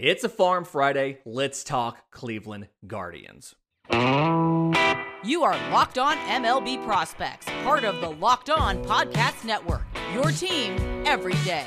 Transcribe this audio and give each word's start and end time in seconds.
It's 0.00 0.22
a 0.22 0.28
Farm 0.28 0.64
Friday. 0.64 1.18
Let's 1.24 1.64
talk 1.64 2.12
Cleveland 2.12 2.68
Guardians. 2.86 3.56
You 3.90 5.42
are 5.42 5.56
Locked 5.72 5.98
On 5.98 6.16
MLB 6.16 6.84
Prospects, 6.84 7.46
part 7.64 7.82
of 7.82 8.00
the 8.00 8.08
Locked 8.08 8.48
On 8.48 8.84
Podcast 8.84 9.44
Network. 9.44 9.82
Your 10.14 10.30
team 10.30 11.02
every 11.04 11.34
day. 11.44 11.66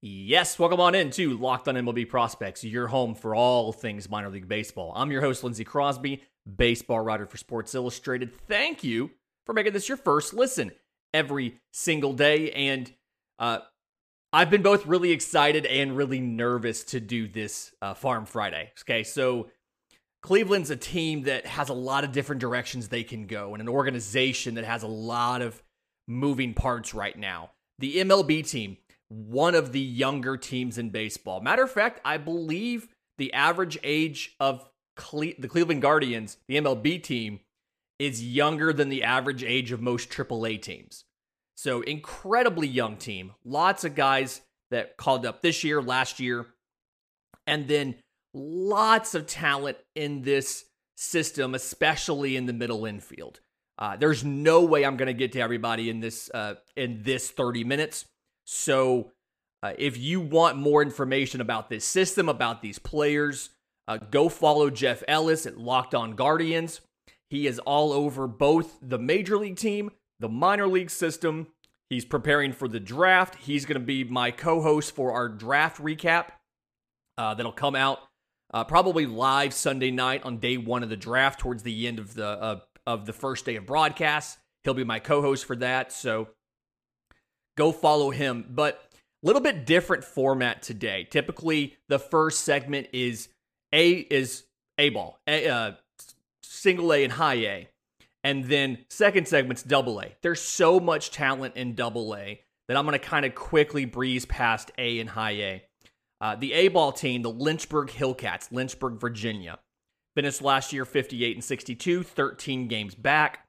Yes, 0.00 0.58
welcome 0.58 0.80
on 0.80 0.94
into 0.94 1.36
Locked 1.36 1.68
On 1.68 1.74
MLB 1.74 2.08
Prospects, 2.08 2.64
your 2.64 2.88
home 2.88 3.14
for 3.14 3.34
all 3.34 3.70
things 3.70 4.08
minor 4.08 4.30
league 4.30 4.48
baseball. 4.48 4.94
I'm 4.96 5.10
your 5.10 5.20
host, 5.20 5.44
Lindsey 5.44 5.64
Crosby, 5.64 6.22
baseball 6.56 7.00
writer 7.00 7.26
for 7.26 7.36
Sports 7.36 7.74
Illustrated. 7.74 8.32
Thank 8.48 8.84
you 8.84 9.10
for 9.46 9.52
making 9.52 9.72
this 9.72 9.88
your 9.88 9.96
first 9.96 10.34
listen 10.34 10.72
every 11.12 11.60
single 11.72 12.12
day. 12.12 12.50
And 12.52 12.92
uh, 13.38 13.58
I've 14.32 14.50
been 14.50 14.62
both 14.62 14.86
really 14.86 15.12
excited 15.12 15.66
and 15.66 15.96
really 15.96 16.20
nervous 16.20 16.84
to 16.84 17.00
do 17.00 17.28
this 17.28 17.72
uh, 17.82 17.94
Farm 17.94 18.24
Friday. 18.24 18.72
Okay, 18.82 19.02
so 19.02 19.50
Cleveland's 20.22 20.70
a 20.70 20.76
team 20.76 21.22
that 21.24 21.46
has 21.46 21.68
a 21.68 21.74
lot 21.74 22.04
of 22.04 22.12
different 22.12 22.40
directions 22.40 22.88
they 22.88 23.04
can 23.04 23.26
go, 23.26 23.54
and 23.54 23.60
an 23.60 23.68
organization 23.68 24.54
that 24.54 24.64
has 24.64 24.82
a 24.82 24.88
lot 24.88 25.42
of 25.42 25.62
moving 26.06 26.54
parts 26.54 26.94
right 26.94 27.18
now. 27.18 27.50
The 27.78 27.96
MLB 27.96 28.48
team 28.48 28.76
one 29.12 29.54
of 29.54 29.72
the 29.72 29.80
younger 29.80 30.36
teams 30.36 30.78
in 30.78 30.90
baseball. 30.90 31.40
Matter 31.40 31.62
of 31.62 31.70
fact, 31.70 32.00
I 32.04 32.16
believe 32.16 32.88
the 33.18 33.32
average 33.34 33.78
age 33.82 34.34
of 34.40 34.64
Cle- 34.96 35.34
the 35.38 35.48
Cleveland 35.48 35.82
Guardians, 35.82 36.36
the 36.48 36.56
MLB 36.56 37.02
team, 37.02 37.40
is 37.98 38.24
younger 38.24 38.72
than 38.72 38.88
the 38.88 39.02
average 39.02 39.44
age 39.44 39.72
of 39.72 39.80
most 39.80 40.10
AAA 40.10 40.60
teams. 40.60 41.04
So, 41.56 41.82
incredibly 41.82 42.66
young 42.66 42.96
team. 42.96 43.32
Lots 43.44 43.84
of 43.84 43.94
guys 43.94 44.40
that 44.70 44.96
called 44.96 45.24
up 45.26 45.42
this 45.42 45.62
year, 45.62 45.80
last 45.80 46.18
year, 46.18 46.46
and 47.46 47.68
then 47.68 47.96
lots 48.34 49.14
of 49.14 49.26
talent 49.26 49.76
in 49.94 50.22
this 50.22 50.64
system, 50.96 51.54
especially 51.54 52.36
in 52.36 52.46
the 52.46 52.52
middle 52.52 52.86
infield. 52.86 53.40
Uh, 53.78 53.96
there's 53.96 54.24
no 54.24 54.64
way 54.64 54.84
I'm 54.84 54.96
going 54.96 55.06
to 55.06 55.14
get 55.14 55.32
to 55.32 55.40
everybody 55.40 55.90
in 55.90 56.00
this 56.00 56.30
uh, 56.32 56.54
in 56.76 57.02
this 57.02 57.30
30 57.30 57.64
minutes. 57.64 58.06
So, 58.44 59.12
uh, 59.62 59.74
if 59.78 59.96
you 59.96 60.20
want 60.20 60.56
more 60.56 60.82
information 60.82 61.40
about 61.40 61.68
this 61.68 61.84
system, 61.84 62.28
about 62.28 62.62
these 62.62 62.78
players, 62.78 63.50
uh, 63.88 63.98
go 64.10 64.28
follow 64.28 64.70
Jeff 64.70 65.02
Ellis 65.08 65.46
at 65.46 65.58
Locked 65.58 65.94
On 65.94 66.14
Guardians. 66.14 66.80
He 67.30 67.46
is 67.46 67.58
all 67.60 67.92
over 67.92 68.26
both 68.26 68.78
the 68.82 68.98
major 68.98 69.38
league 69.38 69.56
team, 69.56 69.90
the 70.20 70.28
minor 70.28 70.66
league 70.66 70.90
system. 70.90 71.48
He's 71.88 72.04
preparing 72.04 72.52
for 72.52 72.68
the 72.68 72.80
draft. 72.80 73.36
He's 73.36 73.64
going 73.64 73.80
to 73.80 73.84
be 73.86 74.04
my 74.04 74.30
co 74.30 74.60
host 74.60 74.94
for 74.94 75.12
our 75.12 75.28
draft 75.28 75.80
recap 75.80 76.26
uh, 77.18 77.34
that'll 77.34 77.52
come 77.52 77.74
out 77.74 78.00
uh, 78.52 78.64
probably 78.64 79.06
live 79.06 79.54
Sunday 79.54 79.90
night 79.90 80.22
on 80.24 80.38
day 80.38 80.56
one 80.56 80.82
of 80.82 80.90
the 80.90 80.96
draft 80.96 81.40
towards 81.40 81.62
the 81.62 81.86
end 81.86 81.98
of 81.98 82.14
the, 82.14 82.26
uh, 82.26 82.60
of 82.86 83.06
the 83.06 83.12
first 83.12 83.44
day 83.44 83.56
of 83.56 83.66
broadcast. 83.66 84.38
He'll 84.64 84.74
be 84.74 84.84
my 84.84 84.98
co 84.98 85.22
host 85.22 85.44
for 85.44 85.56
that. 85.56 85.92
So, 85.92 86.28
go 87.56 87.72
follow 87.72 88.10
him. 88.10 88.46
But 88.50 88.80
a 89.22 89.26
little 89.26 89.42
bit 89.42 89.66
different 89.66 90.04
format 90.04 90.62
today. 90.62 91.06
Typically, 91.10 91.76
the 91.88 91.98
first 91.98 92.44
segment 92.44 92.88
is 92.92 93.28
A 93.72 93.92
is 93.92 94.44
A 94.78 94.90
ball, 94.90 95.18
a, 95.26 95.48
uh, 95.48 95.72
single 96.42 96.92
A 96.92 97.04
and 97.04 97.12
high 97.12 97.34
A. 97.34 97.68
And 98.24 98.44
then 98.44 98.78
second 98.88 99.26
segment's 99.26 99.62
double 99.62 100.00
A. 100.00 100.12
There's 100.22 100.40
so 100.40 100.78
much 100.78 101.10
talent 101.10 101.56
in 101.56 101.74
double 101.74 102.14
A 102.14 102.40
that 102.68 102.76
I'm 102.76 102.86
going 102.86 102.98
to 102.98 103.04
kind 103.04 103.26
of 103.26 103.34
quickly 103.34 103.84
breeze 103.84 104.24
past 104.24 104.70
A 104.78 105.00
and 105.00 105.10
high 105.10 105.32
A. 105.32 105.62
Uh, 106.20 106.36
the 106.36 106.52
A 106.52 106.68
ball 106.68 106.92
team, 106.92 107.22
the 107.22 107.30
Lynchburg 107.30 107.88
Hillcats, 107.88 108.52
Lynchburg, 108.52 109.00
Virginia, 109.00 109.58
finished 110.14 110.40
last 110.40 110.72
year 110.72 110.84
58 110.84 111.36
and 111.36 111.44
62, 111.44 112.04
13 112.04 112.68
games 112.68 112.94
back. 112.94 113.46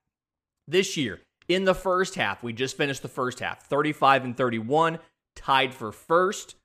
This 0.68 0.98
year, 0.98 1.20
in 1.48 1.66
the 1.66 1.76
first 1.76 2.16
half. 2.16 2.44
We 2.44 2.54
just 2.54 2.78
finished 2.78 3.02
the 3.02 3.08
first 3.08 3.40
half 3.40 3.64
35 3.64 4.26
and 4.26 4.38
31, 4.38 5.00
tied 5.36 5.74
for 5.74 5.92
first. 5.92 6.56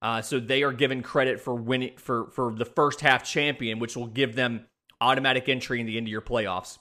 Uh, 0.00 0.22
so 0.22 0.38
they 0.38 0.62
are 0.62 0.72
given 0.72 1.02
credit 1.02 1.40
for 1.40 1.54
winning 1.54 1.96
for 1.96 2.30
for 2.30 2.54
the 2.54 2.64
first 2.64 3.00
half 3.00 3.24
champion, 3.24 3.78
which 3.78 3.96
will 3.96 4.06
give 4.06 4.34
them 4.34 4.66
automatic 5.00 5.48
entry 5.48 5.80
in 5.80 5.86
the 5.86 5.96
end 5.96 6.06
of 6.06 6.10
your 6.10 6.20
playoffs. 6.20 6.78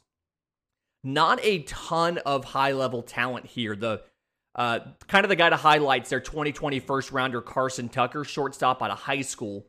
Not 1.04 1.40
a 1.44 1.64
ton 1.64 2.20
of 2.20 2.46
high 2.46 2.74
level 2.74 3.02
talent 3.02 3.48
here. 3.48 3.76
The 3.76 4.04
uh, 4.56 4.80
kind 5.08 5.24
of 5.24 5.30
the 5.30 5.36
guy 5.36 5.50
to 5.50 5.56
highlights 5.56 6.10
their 6.10 6.20
2020 6.20 6.80
first 6.80 7.12
rounder 7.12 7.42
Carson 7.42 7.90
Tucker, 7.90 8.24
shortstop 8.24 8.82
out 8.82 8.92
of 8.92 9.00
high 9.00 9.22
school, 9.22 9.68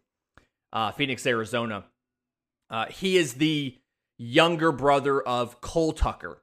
uh, 0.72 0.92
Phoenix, 0.92 1.26
Arizona. 1.26 1.84
Uh, 2.70 2.86
he 2.86 3.16
is 3.16 3.34
the 3.34 3.76
younger 4.18 4.72
brother 4.72 5.20
of 5.22 5.60
Cole 5.60 5.92
Tucker, 5.92 6.42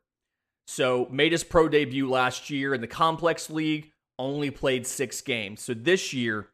so 0.67 1.07
made 1.11 1.31
his 1.31 1.44
pro 1.44 1.67
debut 1.67 2.09
last 2.09 2.49
year 2.49 2.73
in 2.73 2.81
the 2.81 2.88
complex 2.88 3.49
league, 3.49 3.91
only 4.17 4.49
played 4.49 4.88
six 4.88 5.21
games. 5.21 5.61
So 5.61 5.73
this 5.73 6.13
year, 6.13 6.49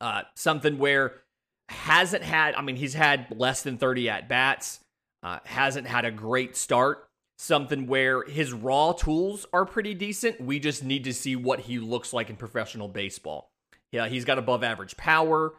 uh, 0.00 0.22
something 0.34 0.78
where 0.78 1.20
hasn't 1.68 2.22
had, 2.22 2.54
I 2.54 2.62
mean, 2.62 2.76
he's 2.76 2.94
had 2.94 3.26
less 3.36 3.62
than 3.62 3.78
30 3.78 4.08
at 4.08 4.28
bats, 4.28 4.80
uh, 5.22 5.38
hasn't 5.44 5.86
had 5.86 6.04
a 6.04 6.10
great 6.10 6.56
start. 6.56 7.08
Something 7.36 7.88
where 7.88 8.22
his 8.22 8.52
raw 8.52 8.92
tools 8.92 9.44
are 9.52 9.66
pretty 9.66 9.92
decent. 9.92 10.40
We 10.40 10.60
just 10.60 10.84
need 10.84 11.02
to 11.04 11.12
see 11.12 11.34
what 11.34 11.60
he 11.60 11.80
looks 11.80 12.12
like 12.12 12.30
in 12.30 12.36
professional 12.36 12.86
baseball. 12.86 13.50
Yeah, 13.90 14.06
he's 14.06 14.24
got 14.24 14.38
above 14.38 14.62
average 14.62 14.96
power. 14.96 15.54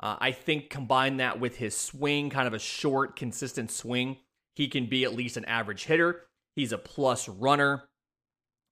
Uh, 0.00 0.16
I 0.20 0.30
think 0.30 0.70
combine 0.70 1.16
that 1.16 1.40
with 1.40 1.56
his 1.56 1.76
swing, 1.76 2.30
kind 2.30 2.46
of 2.46 2.54
a 2.54 2.58
short, 2.58 3.16
consistent 3.16 3.72
swing, 3.72 4.18
he 4.54 4.68
can 4.68 4.86
be 4.86 5.04
at 5.04 5.14
least 5.14 5.36
an 5.36 5.44
average 5.46 5.84
hitter. 5.84 6.26
He's 6.54 6.72
a 6.72 6.78
plus 6.78 7.28
runner. 7.28 7.84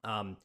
Um, 0.04 0.36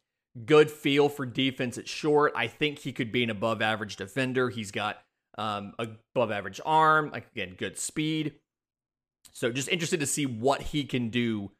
good 0.46 0.72
feel 0.72 1.10
for 1.10 1.26
defense 1.26 1.78
at 1.78 1.88
short. 1.88 2.34
I 2.36 2.48
think 2.48 2.80
he 2.80 2.94
could 2.94 3.12
be 3.12 3.24
an 3.24 3.30
above 3.30 3.62
average 3.62 3.96
defender. 3.96 4.50
He's 4.50 4.72
got 4.72 5.02
um, 5.38 5.74
above 5.78 6.32
average 6.32 6.62
arm, 6.66 7.12
again, 7.14 7.56
good 7.58 7.78
speed. 7.78 8.36
So 9.34 9.52
just 9.52 9.70
interested 9.70 10.00
to 10.00 10.06
see 10.06 10.26
what 10.26 10.62
he 10.62 10.84
can 10.84 11.10
do 11.10 11.52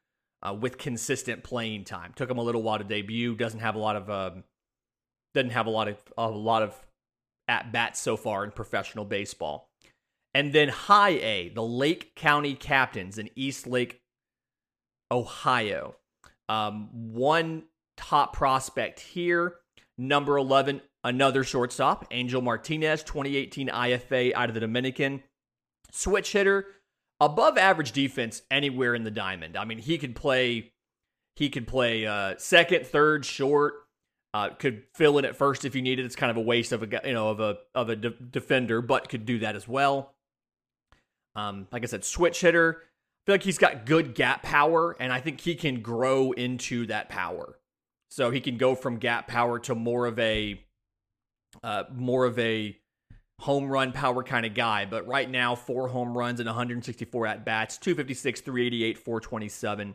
uh, 0.42 0.54
with 0.54 0.78
consistent 0.78 1.42
playing 1.42 1.84
time. 1.84 2.12
Took 2.14 2.30
him 2.30 2.38
a 2.38 2.42
little 2.42 2.62
while 2.62 2.78
to 2.78 2.84
debut. 2.84 3.34
Doesn't 3.34 3.60
have 3.60 3.74
a 3.74 3.78
lot 3.78 3.96
of 3.96 4.10
um, 4.10 4.44
doesn't 5.34 5.50
have 5.50 5.66
a 5.66 5.70
lot 5.70 5.88
of 5.88 5.96
a 6.18 6.28
lot 6.28 6.62
of 6.62 6.74
at 7.48 7.72
bats 7.72 8.00
so 8.00 8.16
far 8.16 8.44
in 8.44 8.50
professional 8.50 9.04
baseball. 9.04 9.68
And 10.34 10.52
then 10.52 10.68
high 10.68 11.10
A, 11.10 11.52
the 11.54 11.62
Lake 11.62 12.14
County 12.14 12.54
Captains 12.54 13.18
in 13.18 13.28
East 13.36 13.66
Lake 13.66 14.00
Ohio. 15.10 15.96
Um, 16.48 16.88
one 17.12 17.64
top 17.96 18.32
prospect 18.32 19.00
here, 19.00 19.56
number 19.98 20.36
11, 20.36 20.80
another 21.04 21.44
shortstop, 21.44 22.06
Angel 22.10 22.42
Martinez, 22.42 23.02
2018 23.02 23.68
IFA 23.68 24.32
out 24.34 24.48
of 24.48 24.54
the 24.54 24.60
Dominican. 24.60 25.22
Switch 25.90 26.32
hitter, 26.32 26.66
above 27.20 27.58
average 27.58 27.92
defense 27.92 28.42
anywhere 28.50 28.94
in 28.94 29.04
the 29.04 29.10
diamond. 29.10 29.56
I 29.56 29.64
mean, 29.64 29.78
he 29.78 29.98
could 29.98 30.16
play 30.16 30.72
he 31.34 31.48
could 31.48 31.66
play 31.66 32.06
uh, 32.06 32.34
second, 32.36 32.86
third, 32.86 33.24
short. 33.24 33.74
Uh, 34.34 34.50
could 34.50 34.84
fill 34.94 35.18
in 35.18 35.26
at 35.26 35.36
first 35.36 35.64
if 35.64 35.74
you 35.74 35.82
needed. 35.82 36.06
It's 36.06 36.16
kind 36.16 36.30
of 36.30 36.36
a 36.38 36.40
waste 36.40 36.72
of 36.72 36.82
a 36.82 37.00
you 37.04 37.12
know 37.12 37.28
of 37.28 37.40
a 37.40 37.58
of 37.74 37.90
a 37.90 37.96
de- 37.96 38.10
defender, 38.10 38.80
but 38.80 39.10
could 39.10 39.26
do 39.26 39.38
that 39.40 39.56
as 39.56 39.68
well. 39.68 40.14
Um, 41.34 41.68
like 41.70 41.82
I 41.82 41.86
said, 41.86 42.04
switch 42.04 42.40
hitter 42.40 42.82
I 43.22 43.24
feel 43.26 43.34
like 43.34 43.44
he's 43.44 43.58
got 43.58 43.86
good 43.86 44.16
gap 44.16 44.42
power, 44.42 44.96
and 44.98 45.12
I 45.12 45.20
think 45.20 45.40
he 45.40 45.54
can 45.54 45.80
grow 45.80 46.32
into 46.32 46.86
that 46.86 47.08
power. 47.08 47.56
So 48.12 48.30
he 48.30 48.42
can 48.42 48.58
go 48.58 48.74
from 48.74 48.98
gap 48.98 49.26
power 49.26 49.58
to 49.60 49.74
more 49.74 50.04
of 50.04 50.18
a 50.18 50.62
uh, 51.62 51.84
more 51.94 52.26
of 52.26 52.38
a 52.38 52.76
home 53.40 53.70
run 53.70 53.92
power 53.92 54.22
kind 54.22 54.44
of 54.44 54.52
guy. 54.52 54.84
But 54.84 55.06
right 55.06 55.30
now, 55.30 55.54
four 55.54 55.88
home 55.88 56.16
runs 56.16 56.38
and 56.38 56.46
164 56.46 57.26
at 57.26 57.46
bats, 57.46 57.78
256, 57.78 58.42
388, 58.42 58.98
427. 58.98 59.94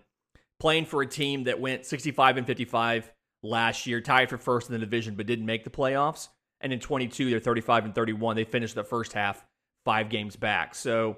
Playing 0.60 0.86
for 0.86 1.04
a 1.04 1.06
team 1.06 1.44
that 1.44 1.60
went 1.60 1.86
65 1.86 2.38
and 2.38 2.48
55 2.48 3.14
last 3.44 3.86
year, 3.86 4.02
tied 4.02 4.32
for 4.32 4.40
first 4.40 4.68
in 4.68 4.74
the 4.74 4.80
division, 4.80 5.14
but 5.14 5.28
didn't 5.28 5.46
make 5.46 5.64
the 5.64 5.70
playoffs. 5.70 6.30
And 6.60 6.74
in 6.74 6.80
22, 6.80 7.30
they're 7.30 7.40
35 7.40 7.86
and 7.86 7.94
31. 7.94 8.36
They 8.36 8.46
finished 8.46 8.74
the 8.74 8.84
first 8.84 9.14
half 9.14 9.46
five 9.86 10.10
games 10.10 10.36
back. 10.36 10.74
So, 10.74 11.18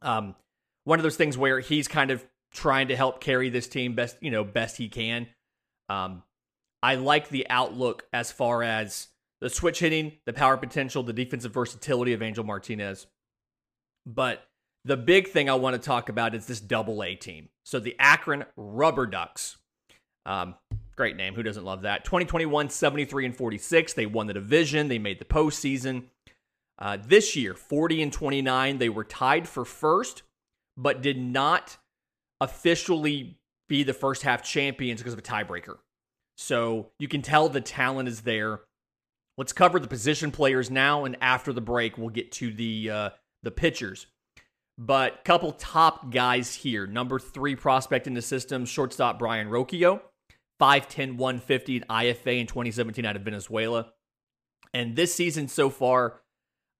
um, 0.00 0.34
one 0.84 0.98
of 0.98 1.02
those 1.02 1.16
things 1.16 1.36
where 1.36 1.60
he's 1.60 1.86
kind 1.86 2.10
of 2.10 2.24
trying 2.50 2.88
to 2.88 2.96
help 2.96 3.20
carry 3.20 3.50
this 3.50 3.68
team 3.68 3.94
best, 3.94 4.16
you 4.22 4.30
know, 4.30 4.42
best 4.42 4.78
he 4.78 4.88
can. 4.88 5.26
Um, 5.88 6.22
I 6.82 6.94
like 6.94 7.28
the 7.28 7.48
outlook 7.50 8.06
as 8.12 8.30
far 8.30 8.62
as 8.62 9.08
the 9.40 9.50
switch 9.50 9.80
hitting, 9.80 10.12
the 10.26 10.32
power 10.32 10.56
potential, 10.56 11.02
the 11.02 11.12
defensive 11.12 11.52
versatility 11.52 12.12
of 12.12 12.22
Angel 12.22 12.44
Martinez. 12.44 13.06
But 14.06 14.46
the 14.84 14.96
big 14.96 15.28
thing 15.28 15.50
I 15.50 15.54
want 15.54 15.74
to 15.74 15.82
talk 15.86 16.08
about 16.08 16.34
is 16.34 16.46
this 16.46 16.60
double 16.60 17.02
A 17.02 17.14
team. 17.14 17.48
So 17.64 17.78
the 17.78 17.96
Akron 17.98 18.44
Rubber 18.56 19.06
Ducks. 19.06 19.58
Um, 20.24 20.54
great 20.96 21.16
name. 21.16 21.34
Who 21.34 21.42
doesn't 21.42 21.64
love 21.64 21.82
that? 21.82 22.04
2021, 22.04 22.70
73 22.70 23.26
and 23.26 23.36
46. 23.36 23.92
They 23.92 24.06
won 24.06 24.26
the 24.26 24.34
division. 24.34 24.88
They 24.88 24.98
made 24.98 25.18
the 25.18 25.24
postseason. 25.24 26.04
Uh, 26.78 26.96
this 27.04 27.34
year, 27.34 27.54
40 27.54 28.02
and 28.02 28.12
29. 28.12 28.78
They 28.78 28.88
were 28.88 29.04
tied 29.04 29.48
for 29.48 29.64
first, 29.64 30.22
but 30.76 31.02
did 31.02 31.18
not 31.18 31.78
officially 32.40 33.38
be 33.68 33.82
the 33.82 33.94
first 33.94 34.22
half 34.22 34.42
champions 34.42 35.00
because 35.00 35.12
of 35.12 35.18
a 35.18 35.22
tiebreaker. 35.22 35.78
So 36.36 36.90
you 36.98 37.08
can 37.08 37.22
tell 37.22 37.48
the 37.48 37.60
talent 37.60 38.08
is 38.08 38.22
there. 38.22 38.60
Let's 39.36 39.52
cover 39.52 39.78
the 39.78 39.88
position 39.88 40.30
players 40.30 40.70
now, 40.70 41.04
and 41.04 41.16
after 41.20 41.52
the 41.52 41.60
break, 41.60 41.96
we'll 41.98 42.08
get 42.08 42.32
to 42.32 42.52
the 42.52 42.90
uh, 42.90 43.10
the 43.42 43.50
pitchers. 43.50 44.06
But 44.78 45.24
couple 45.24 45.52
top 45.52 46.12
guys 46.12 46.54
here. 46.54 46.86
Number 46.86 47.18
three 47.18 47.56
prospect 47.56 48.06
in 48.06 48.14
the 48.14 48.22
system, 48.22 48.64
shortstop 48.64 49.18
Brayan 49.18 49.48
Rocchio, 49.48 50.00
5'10, 50.60 51.16
150 51.16 51.76
in 51.76 51.82
IFA 51.90 52.40
in 52.40 52.46
2017 52.46 53.04
out 53.04 53.16
of 53.16 53.22
Venezuela. 53.22 53.92
And 54.72 54.94
this 54.94 55.14
season 55.14 55.48
so 55.48 55.70
far, 55.70 56.20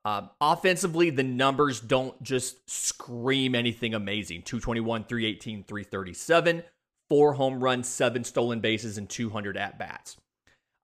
uh, 0.04 0.28
offensively, 0.40 1.10
the 1.10 1.24
numbers 1.24 1.80
don't 1.80 2.20
just 2.22 2.70
scream 2.70 3.54
anything 3.54 3.94
amazing 3.94 4.42
221, 4.42 5.04
318, 5.04 5.64
337, 5.64 6.62
four 7.08 7.34
home 7.34 7.62
runs, 7.62 7.88
seven 7.88 8.24
stolen 8.24 8.60
bases, 8.60 8.98
and 8.98 9.08
200 9.08 9.56
at 9.56 9.78
bats. 9.78 10.16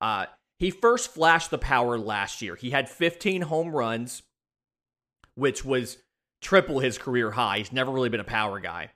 Uh, 0.00 0.26
he 0.58 0.70
first 0.70 1.12
flashed 1.12 1.50
the 1.50 1.58
power 1.58 1.98
last 1.98 2.40
year. 2.40 2.56
He 2.56 2.70
had 2.70 2.88
15 2.88 3.42
home 3.42 3.74
runs, 3.74 4.22
which 5.34 5.64
was 5.64 5.98
triple 6.40 6.78
his 6.78 6.98
career 6.98 7.32
high. 7.32 7.58
He's 7.58 7.72
never 7.72 7.90
really 7.90 8.08
been 8.08 8.20
a 8.20 8.24
power 8.24 8.60
guy. 8.60 8.90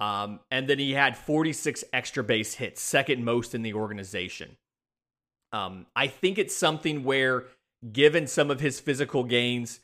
Um, 0.00 0.40
and 0.50 0.68
then 0.68 0.78
he 0.78 0.92
had 0.92 1.16
46 1.16 1.84
extra 1.92 2.22
base 2.22 2.54
hits, 2.54 2.80
second 2.80 3.24
most 3.24 3.54
in 3.54 3.62
the 3.62 3.74
organization. 3.74 4.56
Um, 5.52 5.86
I 5.96 6.06
think 6.06 6.38
it's 6.38 6.54
something 6.54 7.04
where, 7.04 7.46
given 7.92 8.26
some 8.26 8.50
of 8.50 8.60
his 8.60 8.80
physical 8.80 9.24
gains, 9.24 9.80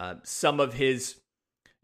uh, 0.00 0.16
some 0.22 0.60
of 0.60 0.74
his, 0.74 1.16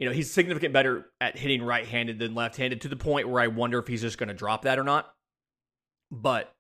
you 0.00 0.06
know, 0.06 0.12
he's 0.12 0.32
significant 0.32 0.72
better 0.72 1.06
at 1.20 1.38
hitting 1.38 1.62
right 1.62 1.86
handed 1.86 2.18
than 2.18 2.34
left 2.34 2.56
handed 2.56 2.80
to 2.80 2.88
the 2.88 2.96
point 2.96 3.28
where 3.28 3.40
I 3.40 3.46
wonder 3.46 3.78
if 3.78 3.86
he's 3.86 4.00
just 4.00 4.18
going 4.18 4.28
to 4.30 4.34
drop 4.34 4.62
that 4.62 4.78
or 4.78 4.84
not. 4.84 5.14
But 6.10 6.52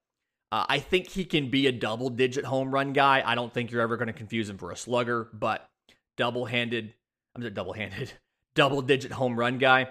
uh, 0.52 0.66
I 0.68 0.78
think 0.78 1.08
he 1.08 1.24
can 1.24 1.50
be 1.50 1.66
a 1.66 1.72
double 1.72 2.10
digit 2.10 2.44
home 2.44 2.72
run 2.72 2.92
guy. 2.92 3.22
I 3.24 3.34
don't 3.34 3.52
think 3.52 3.72
you're 3.72 3.80
ever 3.80 3.96
going 3.96 4.08
to 4.08 4.12
confuse 4.12 4.48
him 4.48 4.58
for 4.58 4.70
a 4.70 4.76
slugger, 4.76 5.28
but 5.32 5.68
double 6.16 6.44
handed 6.44 6.94
I'm 7.34 7.42
a 7.42 7.50
double 7.50 7.72
handed, 7.72 8.12
double 8.54 8.82
digit 8.82 9.12
home 9.12 9.38
run 9.38 9.58
guy. 9.58 9.88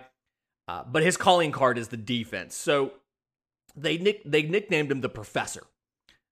Uh, 0.68 0.84
but 0.84 1.02
his 1.02 1.18
calling 1.18 1.52
card 1.52 1.78
is 1.78 1.88
the 1.88 1.98
defense. 1.98 2.56
So 2.56 2.94
they 3.76 3.98
nick, 3.98 4.22
they 4.26 4.44
nicknamed 4.44 4.92
him 4.92 5.02
the 5.02 5.10
Professor. 5.10 5.64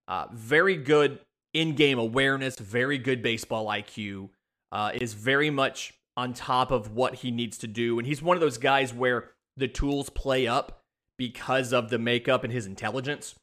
Uh, 0.08 0.28
very 0.31 0.75
good 0.75 1.19
in 1.54 1.75
game 1.75 1.98
awareness, 1.98 2.58
very 2.60 2.98
good 2.98 3.24
baseball 3.24 3.66
IQ. 3.66 4.30
Uh, 4.72 4.92
is 4.94 5.14
very 5.14 5.50
much 5.50 5.94
on 6.18 6.34
top 6.34 6.72
of 6.72 6.94
what 6.94 7.16
he 7.16 7.31
needs 7.31 7.60
to 7.60 7.68
do, 7.68 8.00
and 8.00 8.08
he's 8.08 8.22
one 8.22 8.36
of 8.36 8.42
those 8.42 8.58
guys 8.58 8.94
where 8.94 9.31
the 9.56 9.68
tools 9.68 10.10
play 10.10 10.48
up 10.48 10.81
because 11.18 11.72
of 11.72 11.90
the 11.90 12.00
makeup 12.00 12.44
and 12.44 12.52
his 12.52 12.66
intelligence. 12.66 13.36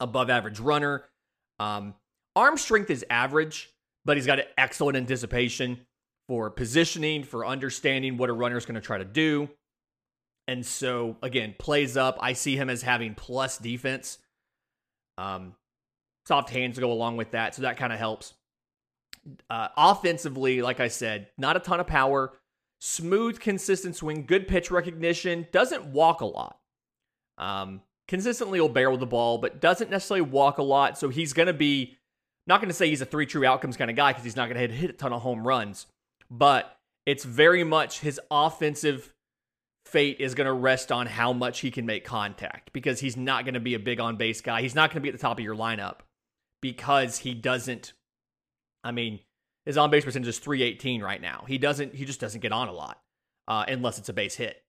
Above 0.00 0.28
average 0.28 0.58
runner. 0.58 1.04
Um, 1.60 1.94
arm 2.34 2.58
strength 2.58 2.90
is 2.90 3.04
average, 3.08 3.70
but 4.04 4.16
he's 4.16 4.26
got 4.26 4.40
an 4.40 4.46
excellent 4.58 4.96
anticipation 4.96 5.78
for 6.28 6.50
positioning, 6.50 7.22
for 7.22 7.46
understanding 7.46 8.16
what 8.16 8.30
a 8.30 8.32
runner 8.32 8.56
is 8.56 8.66
going 8.66 8.74
to 8.74 8.80
try 8.80 8.98
to 8.98 9.04
do. 9.04 9.48
And 10.48 10.66
so, 10.66 11.16
again, 11.22 11.54
plays 11.56 11.96
up. 11.96 12.18
I 12.20 12.32
see 12.32 12.56
him 12.56 12.68
as 12.68 12.82
having 12.82 13.14
plus 13.14 13.58
defense. 13.58 14.18
Um, 15.18 15.54
soft 16.26 16.50
hands 16.50 16.78
go 16.78 16.90
along 16.90 17.16
with 17.16 17.30
that. 17.30 17.54
So 17.54 17.62
that 17.62 17.76
kind 17.76 17.92
of 17.92 17.98
helps. 17.98 18.34
Uh, 19.48 19.68
offensively, 19.76 20.62
like 20.62 20.80
I 20.80 20.88
said, 20.88 21.28
not 21.38 21.56
a 21.56 21.60
ton 21.60 21.78
of 21.78 21.86
power, 21.86 22.32
smooth, 22.80 23.38
consistent 23.38 23.94
swing, 23.96 24.26
good 24.26 24.48
pitch 24.48 24.70
recognition, 24.70 25.46
doesn't 25.52 25.86
walk 25.86 26.20
a 26.20 26.26
lot. 26.26 26.58
Um, 27.38 27.82
consistently 28.08 28.60
will 28.60 28.68
barrel 28.68 28.98
the 28.98 29.06
ball, 29.06 29.38
but 29.38 29.60
doesn't 29.60 29.90
necessarily 29.90 30.22
walk 30.22 30.58
a 30.58 30.62
lot. 30.62 30.98
So 30.98 31.08
he's 31.08 31.32
going 31.32 31.46
to 31.46 31.52
be, 31.52 31.96
not 32.46 32.60
going 32.60 32.68
to 32.68 32.74
say 32.74 32.88
he's 32.88 33.00
a 33.00 33.06
three 33.06 33.26
true 33.26 33.46
outcomes 33.46 33.76
kind 33.76 33.90
of 33.90 33.96
guy 33.96 34.10
because 34.10 34.24
he's 34.24 34.36
not 34.36 34.48
going 34.48 34.56
to 34.56 34.60
hit, 34.60 34.70
hit 34.72 34.90
a 34.90 34.94
ton 34.94 35.12
of 35.12 35.22
home 35.22 35.46
runs 35.46 35.86
but 36.32 36.78
it's 37.04 37.24
very 37.24 37.62
much 37.62 38.00
his 38.00 38.18
offensive 38.30 39.12
fate 39.84 40.16
is 40.18 40.34
going 40.34 40.46
to 40.46 40.52
rest 40.52 40.90
on 40.90 41.06
how 41.06 41.32
much 41.32 41.60
he 41.60 41.70
can 41.70 41.84
make 41.84 42.04
contact 42.04 42.72
because 42.72 43.00
he's 43.00 43.16
not 43.16 43.44
going 43.44 43.54
to 43.54 43.60
be 43.60 43.74
a 43.74 43.78
big 43.78 44.00
on 44.00 44.16
base 44.16 44.40
guy. 44.40 44.62
He's 44.62 44.74
not 44.74 44.90
going 44.90 44.96
to 44.96 45.00
be 45.00 45.10
at 45.10 45.12
the 45.12 45.20
top 45.20 45.38
of 45.38 45.44
your 45.44 45.54
lineup 45.54 45.98
because 46.62 47.18
he 47.18 47.34
doesn't. 47.34 47.92
I 48.84 48.92
mean, 48.92 49.20
his 49.64 49.76
on 49.76 49.90
base 49.90 50.04
percentage 50.04 50.28
is 50.28 50.38
318 50.38 51.02
right 51.02 51.20
now. 51.20 51.44
He 51.46 51.58
doesn't. 51.58 51.94
He 51.94 52.04
just 52.04 52.20
doesn't 52.20 52.40
get 52.40 52.52
on 52.52 52.68
a 52.68 52.72
lot 52.72 53.00
uh, 53.48 53.64
unless 53.68 53.98
it's 53.98 54.08
a 54.08 54.12
base 54.12 54.34
hit. 54.34 54.62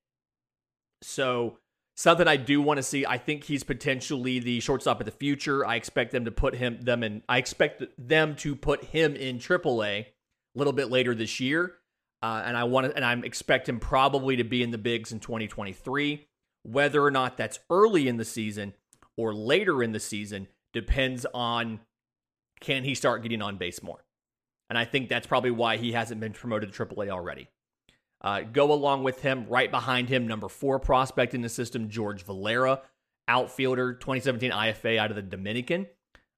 So 1.02 1.58
something 1.96 2.28
I 2.28 2.38
do 2.38 2.62
want 2.62 2.78
to 2.78 2.84
see. 2.84 3.06
I 3.06 3.18
think 3.18 3.44
he's 3.44 3.64
potentially 3.64 4.40
the 4.40 4.60
shortstop 4.60 5.00
of 5.00 5.06
the 5.06 5.12
future. 5.12 5.66
I 5.66 5.76
expect 5.76 6.12
them 6.12 6.26
to 6.26 6.32
put 6.32 6.56
him 6.56 6.80
them 6.82 7.04
in. 7.04 7.24
I 7.28 7.38
expect 7.38 7.84
them 7.98 8.36
to 8.38 8.56
put 8.56 8.84
him 8.86 9.16
in 9.16 9.40
AAA 9.40 10.06
a 10.06 10.08
little 10.56 10.74
bit 10.74 10.90
later 10.90 11.16
this 11.16 11.40
year. 11.40 11.74
Uh, 12.22 12.42
and 12.46 12.56
I 12.56 12.64
want 12.64 12.88
to, 12.88 12.96
and 12.96 13.04
I'm 13.04 13.24
expect 13.26 13.68
him 13.68 13.80
probably 13.80 14.38
to 14.38 14.44
be 14.44 14.64
in 14.64 14.72
the 14.72 14.78
bigs 14.78 15.12
in 15.12 15.20
2023. 15.20 16.28
Whether 16.64 17.04
or 17.04 17.12
not 17.12 17.36
that's 17.36 17.60
early 17.70 18.08
in 18.08 18.16
the 18.18 18.24
season 18.24 18.74
or 19.18 19.34
later 19.34 19.84
in 19.84 19.92
the 19.92 20.00
season 20.00 20.48
depends 20.72 21.26
on 21.34 21.82
can 22.64 22.84
he 22.84 22.96
start 22.96 23.22
getting 23.22 23.42
on 23.42 23.58
base 23.58 23.84
more. 23.84 24.04
And 24.70 24.78
I 24.78 24.86
think 24.86 25.10
that's 25.10 25.28
probably 25.28 25.52
why 25.52 25.78
he 25.78 25.92
hasn't 25.92 26.20
been 26.20 26.34
promoted 26.34 26.74
to 26.74 26.86
AAA 26.86 27.10
already. 27.10 27.48
Uh, 28.22 28.42
go 28.42 28.72
along 28.72 29.04
with 29.04 29.22
him, 29.22 29.46
right 29.48 29.70
behind 29.70 30.10
him, 30.10 30.28
number 30.28 30.48
four 30.48 30.80
prospect 30.80 31.34
in 31.34 31.42
the 31.42 31.50
system, 31.50 31.90
George 31.90 32.24
Valera, 32.24 32.82
outfielder, 33.28 33.94
2017 33.94 34.52
IFA 34.52 34.98
out 34.98 35.10
of 35.10 35.16
the 35.16 35.22
Dominican, 35.22 35.86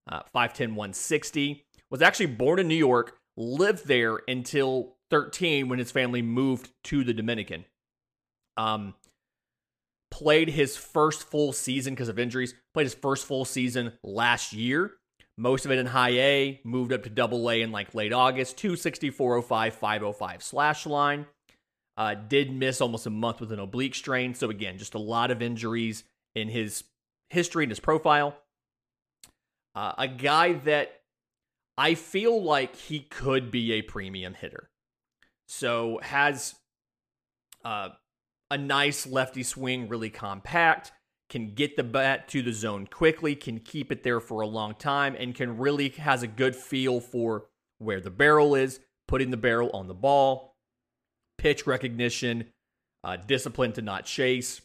uh, 0.09 0.21
5'10, 0.33 0.69
160. 0.69 1.63
Was 1.91 2.01
actually 2.01 2.25
born 2.25 2.59
in 2.59 2.67
New 2.67 2.75
York, 2.75 3.17
lived 3.37 3.87
there 3.87 4.19
until 4.27 4.95
13 5.11 5.69
when 5.69 5.79
his 5.79 5.91
family 5.91 6.23
moved 6.23 6.71
to 6.85 7.03
the 7.03 7.13
Dominican. 7.13 7.65
Um, 8.57 8.95
played 10.09 10.49
his 10.49 10.75
first 10.75 11.29
full 11.29 11.53
season 11.53 11.93
because 11.93 12.09
of 12.09 12.17
injuries. 12.17 12.55
Played 12.73 12.85
his 12.85 12.95
first 12.95 13.25
full 13.25 13.45
season 13.45 13.93
last 14.03 14.53
year. 14.53 14.93
Most 15.37 15.65
of 15.65 15.71
it 15.71 15.79
in 15.79 15.87
high 15.87 16.11
A. 16.11 16.61
Moved 16.63 16.93
up 16.93 17.03
to 17.03 17.09
double 17.09 17.49
A 17.49 17.61
in 17.61 17.71
like 17.71 17.93
late 17.93 18.13
August. 18.13 18.57
260, 18.57 19.09
405, 19.09 19.73
505 19.73 20.43
slash 20.43 20.85
line. 20.85 21.25
Uh, 21.97 22.13
did 22.13 22.51
miss 22.51 22.81
almost 22.81 23.05
a 23.05 23.09
month 23.09 23.39
with 23.39 23.51
an 23.51 23.59
oblique 23.59 23.95
strain. 23.95 24.33
So 24.33 24.49
again, 24.49 24.77
just 24.77 24.95
a 24.95 24.99
lot 24.99 25.31
of 25.31 25.41
injuries 25.41 26.03
in 26.35 26.49
his 26.49 26.83
history 27.29 27.63
and 27.63 27.71
his 27.71 27.79
profile. 27.79 28.37
Uh, 29.73 29.93
a 29.97 30.07
guy 30.07 30.53
that 30.53 31.01
I 31.77 31.95
feel 31.95 32.41
like 32.41 32.75
he 32.75 33.01
could 33.01 33.51
be 33.51 33.73
a 33.73 33.81
premium 33.81 34.33
hitter. 34.33 34.69
So 35.47 35.99
has 36.01 36.55
uh, 37.63 37.89
a 38.49 38.57
nice 38.57 39.05
lefty 39.05 39.43
swing, 39.43 39.89
really 39.89 40.09
compact, 40.09 40.91
can 41.29 41.55
get 41.55 41.75
the 41.75 41.83
bat 41.83 42.27
to 42.29 42.41
the 42.41 42.53
zone 42.53 42.87
quickly, 42.87 43.35
can 43.35 43.59
keep 43.59 43.91
it 43.91 44.03
there 44.03 44.19
for 44.19 44.41
a 44.41 44.47
long 44.47 44.75
time, 44.75 45.15
and 45.17 45.33
can 45.33 45.57
really 45.57 45.89
has 45.89 46.23
a 46.23 46.27
good 46.27 46.55
feel 46.55 46.99
for 46.99 47.45
where 47.79 47.99
the 47.99 48.11
barrel 48.11 48.55
is, 48.55 48.79
putting 49.07 49.31
the 49.31 49.37
barrel 49.37 49.69
on 49.73 49.87
the 49.87 49.93
ball, 49.93 50.55
pitch 51.37 51.65
recognition, 51.65 52.45
uh, 53.03 53.17
discipline 53.17 53.73
to 53.73 53.81
not 53.81 54.05
chase. 54.05 54.61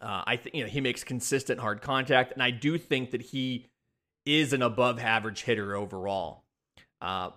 Uh, 0.00 0.22
I 0.26 0.36
think 0.36 0.56
you 0.56 0.64
know 0.64 0.68
he 0.68 0.80
makes 0.80 1.04
consistent 1.04 1.60
hard 1.60 1.80
contact, 1.80 2.32
and 2.32 2.42
I 2.42 2.50
do 2.50 2.76
think 2.76 3.12
that 3.12 3.22
he 3.22 3.70
is 4.26 4.52
an 4.52 4.62
above 4.62 4.98
average 4.98 5.42
hitter 5.42 5.76
overall. 5.76 6.44
Uh, 7.00 7.30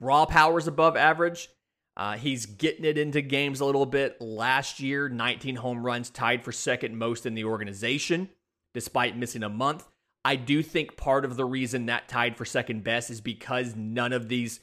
raw 0.00 0.26
power 0.26 0.58
is 0.58 0.66
above 0.66 0.96
average. 0.96 1.48
Uh, 1.96 2.16
he's 2.16 2.46
getting 2.46 2.84
it 2.84 2.98
into 2.98 3.20
games 3.20 3.60
a 3.60 3.64
little 3.64 3.86
bit. 3.86 4.20
Last 4.20 4.80
year, 4.80 5.08
19 5.08 5.56
home 5.56 5.84
runs, 5.84 6.10
tied 6.10 6.42
for 6.42 6.52
second 6.52 6.96
most 6.96 7.24
in 7.24 7.34
the 7.34 7.44
organization, 7.44 8.28
despite 8.72 9.16
missing 9.16 9.44
a 9.44 9.48
month. 9.48 9.86
I 10.24 10.36
do 10.36 10.62
think 10.62 10.96
part 10.96 11.24
of 11.24 11.36
the 11.36 11.44
reason 11.44 11.86
that 11.86 12.08
tied 12.08 12.36
for 12.36 12.44
second 12.44 12.82
best 12.82 13.10
is 13.10 13.20
because 13.20 13.76
none 13.76 14.12
of 14.12 14.28
these 14.28 14.60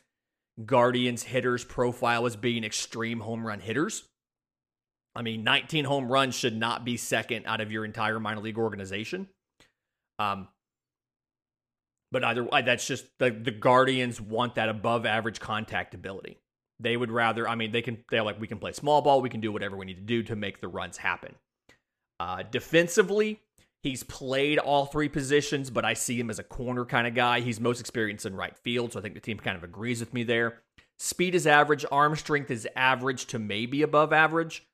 Guardians 0.65 1.23
hitters 1.23 1.63
profile 1.63 2.25
as 2.25 2.35
being 2.35 2.63
extreme 2.63 3.21
home 3.21 3.45
run 3.45 3.59
hitters. 3.59 4.03
I 5.15 5.21
mean, 5.21 5.43
19 5.43 5.85
home 5.85 6.11
runs 6.11 6.35
should 6.35 6.57
not 6.57 6.83
be 6.83 6.97
second 6.97 7.45
out 7.45 7.61
of 7.61 7.71
your 7.71 7.85
entire 7.85 8.19
minor 8.19 8.41
league 8.41 8.57
organization. 8.57 9.27
Um, 10.19 10.47
but 12.11 12.23
either 12.23 12.43
way, 12.43 12.61
that's 12.61 12.85
just 12.85 13.05
the, 13.19 13.29
the 13.29 13.51
Guardians 13.51 14.19
want 14.19 14.55
that 14.55 14.67
above 14.67 15.05
average 15.05 15.39
contact 15.39 15.93
ability. 15.93 16.40
They 16.81 16.97
would 16.97 17.11
rather, 17.11 17.47
I 17.47 17.55
mean, 17.55 17.71
they 17.71 17.81
can, 17.81 18.03
they're 18.09 18.23
like, 18.23 18.39
we 18.39 18.47
can 18.47 18.57
play 18.57 18.71
small 18.71 19.01
ball, 19.01 19.21
we 19.21 19.29
can 19.29 19.41
do 19.41 19.51
whatever 19.51 19.77
we 19.77 19.85
need 19.85 19.97
to 19.97 20.01
do 20.01 20.23
to 20.23 20.35
make 20.35 20.59
the 20.59 20.67
runs 20.67 20.97
happen. 20.97 21.35
Uh, 22.19 22.43
defensively, 22.50 23.39
he's 23.83 24.03
played 24.03 24.57
all 24.59 24.85
three 24.85 25.09
positions, 25.09 25.69
but 25.69 25.85
I 25.85 25.93
see 25.93 26.19
him 26.19 26.29
as 26.29 26.39
a 26.39 26.43
corner 26.43 26.85
kind 26.85 27.07
of 27.07 27.13
guy. 27.13 27.39
He's 27.41 27.59
most 27.59 27.79
experienced 27.79 28.25
in 28.25 28.35
right 28.35 28.55
field, 28.57 28.93
so 28.93 29.00
I 29.00 29.01
think 29.01 29.13
the 29.13 29.19
team 29.19 29.38
kind 29.38 29.57
of 29.57 29.63
agrees 29.63 30.00
with 30.00 30.13
me 30.13 30.23
there. 30.23 30.61
Speed 30.97 31.33
is 31.33 31.47
average, 31.47 31.85
arm 31.91 32.15
strength 32.15 32.51
is 32.51 32.67
average 32.75 33.25
to 33.27 33.39
maybe 33.39 33.81
above 33.81 34.13
average. 34.13 34.67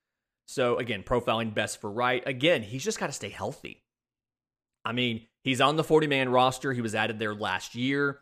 So 0.46 0.78
again, 0.78 1.04
profiling 1.04 1.54
best 1.54 1.80
for 1.80 1.90
right. 1.90 2.22
Again, 2.26 2.64
he's 2.64 2.84
just 2.84 3.00
got 3.00 3.08
to 3.08 3.14
stay 3.14 3.30
healthy. 3.30 3.84
I 4.84 4.94
mean, 4.94 5.28
he's 5.44 5.62
on 5.62 5.76
the 5.76 5.84
40 5.84 6.08
man 6.08 6.30
roster. 6.30 6.74
He 6.74 6.82
was 6.82 6.96
added 6.96 7.20
there 7.20 7.36
last 7.36 7.76
year. 7.76 8.20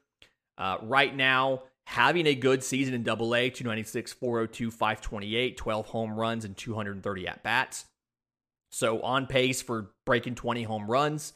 Uh, 0.58 0.78
right 0.82 1.16
now, 1.16 1.64
having 1.88 2.26
a 2.28 2.36
good 2.36 2.64
season 2.64 2.94
in 2.94 3.04
double 3.04 3.36
A 3.36 3.50
296, 3.50 4.14
402, 4.14 4.72
528, 4.72 5.58
12 5.58 5.86
home 5.88 6.16
runs, 6.16 6.46
and 6.46 6.58
230 6.58 7.28
at 7.28 7.44
bats. 7.44 7.86
So 8.72 9.02
on 9.02 9.28
pace 9.28 9.62
for 9.62 9.92
breaking 10.06 10.36
20 10.36 10.64
home 10.64 10.90
runs. 10.90 11.34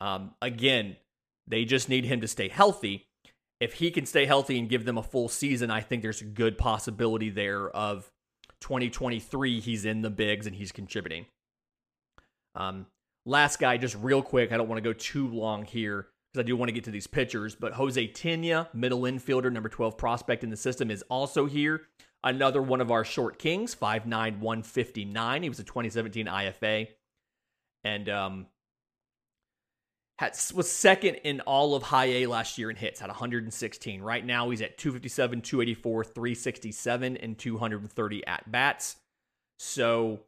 Um, 0.00 0.34
again, 0.40 0.96
they 1.46 1.64
just 1.64 1.88
need 1.88 2.04
him 2.04 2.20
to 2.20 2.28
stay 2.28 2.48
healthy. 2.48 3.06
If 3.60 3.74
he 3.74 3.90
can 3.90 4.06
stay 4.06 4.26
healthy 4.26 4.58
and 4.58 4.68
give 4.68 4.84
them 4.84 4.98
a 4.98 5.02
full 5.02 5.28
season, 5.28 5.70
I 5.70 5.80
think 5.80 6.02
there's 6.02 6.20
a 6.20 6.26
good 6.26 6.58
possibility 6.58 7.30
there 7.30 7.70
of 7.70 8.10
2023 8.60 9.60
he's 9.60 9.84
in 9.84 10.02
the 10.02 10.10
bigs 10.10 10.46
and 10.46 10.54
he's 10.54 10.72
contributing. 10.72 11.26
Um, 12.54 12.86
last 13.24 13.58
guy, 13.58 13.76
just 13.76 13.96
real 14.00 14.22
quick, 14.22 14.52
I 14.52 14.56
don't 14.56 14.68
want 14.68 14.78
to 14.78 14.88
go 14.88 14.92
too 14.92 15.28
long 15.28 15.64
here 15.64 16.08
because 16.32 16.44
I 16.44 16.46
do 16.46 16.56
want 16.56 16.68
to 16.68 16.72
get 16.72 16.84
to 16.84 16.90
these 16.90 17.06
pitchers, 17.06 17.54
but 17.54 17.74
Jose 17.74 18.08
Tena, 18.08 18.68
middle 18.72 19.02
infielder, 19.02 19.52
number 19.52 19.68
12 19.68 19.98
prospect 19.98 20.42
in 20.42 20.50
the 20.50 20.56
system, 20.56 20.90
is 20.90 21.02
also 21.10 21.46
here. 21.46 21.82
Another 22.24 22.62
one 22.62 22.80
of 22.80 22.90
our 22.90 23.04
short 23.04 23.38
kings, 23.38 23.74
5'9, 23.74 24.06
159. 24.38 25.42
He 25.42 25.48
was 25.48 25.58
a 25.58 25.64
2017 25.64 26.26
IFA. 26.26 26.88
And 27.84 28.08
um, 28.08 28.46
had, 30.18 30.38
was 30.54 30.70
second 30.70 31.16
in 31.16 31.40
all 31.40 31.74
of 31.74 31.82
high 31.82 32.06
A 32.06 32.26
last 32.26 32.56
year 32.56 32.70
in 32.70 32.76
hits, 32.76 33.00
had 33.00 33.08
116. 33.08 34.00
Right 34.00 34.24
now, 34.24 34.48
he's 34.50 34.62
at 34.62 34.78
257, 34.78 35.42
284, 35.42 36.04
367, 36.04 37.16
and 37.16 37.36
230 37.36 38.26
at 38.26 38.50
bats. 38.50 38.96
So 39.58 40.20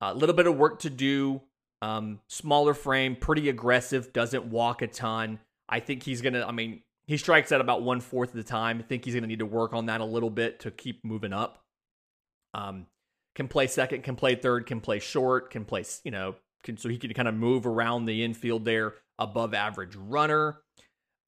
a 0.00 0.14
little 0.14 0.34
bit 0.34 0.46
of 0.46 0.56
work 0.56 0.80
to 0.80 0.90
do. 0.90 1.40
Um, 1.84 2.20
smaller 2.28 2.72
frame, 2.72 3.14
pretty 3.14 3.50
aggressive, 3.50 4.14
doesn't 4.14 4.46
walk 4.46 4.80
a 4.80 4.86
ton. 4.86 5.38
I 5.68 5.80
think 5.80 6.02
he's 6.02 6.22
going 6.22 6.32
to, 6.32 6.46
I 6.48 6.50
mean, 6.50 6.80
he 7.06 7.18
strikes 7.18 7.52
at 7.52 7.60
about 7.60 7.82
one 7.82 8.00
fourth 8.00 8.30
of 8.30 8.36
the 8.36 8.42
time. 8.42 8.78
I 8.78 8.82
think 8.82 9.04
he's 9.04 9.12
going 9.12 9.22
to 9.22 9.28
need 9.28 9.40
to 9.40 9.46
work 9.46 9.74
on 9.74 9.84
that 9.86 10.00
a 10.00 10.04
little 10.06 10.30
bit 10.30 10.60
to 10.60 10.70
keep 10.70 11.04
moving 11.04 11.34
up. 11.34 11.62
Um, 12.54 12.86
can 13.34 13.48
play 13.48 13.66
second, 13.66 14.02
can 14.02 14.16
play 14.16 14.34
third, 14.34 14.64
can 14.64 14.80
play 14.80 14.98
short, 14.98 15.50
can 15.50 15.66
play, 15.66 15.84
you 16.04 16.10
know, 16.10 16.36
can, 16.62 16.78
so 16.78 16.88
he 16.88 16.96
can 16.96 17.12
kind 17.12 17.28
of 17.28 17.34
move 17.34 17.66
around 17.66 18.06
the 18.06 18.24
infield 18.24 18.64
there. 18.64 18.94
Above 19.18 19.52
average 19.52 19.94
runner, 19.94 20.60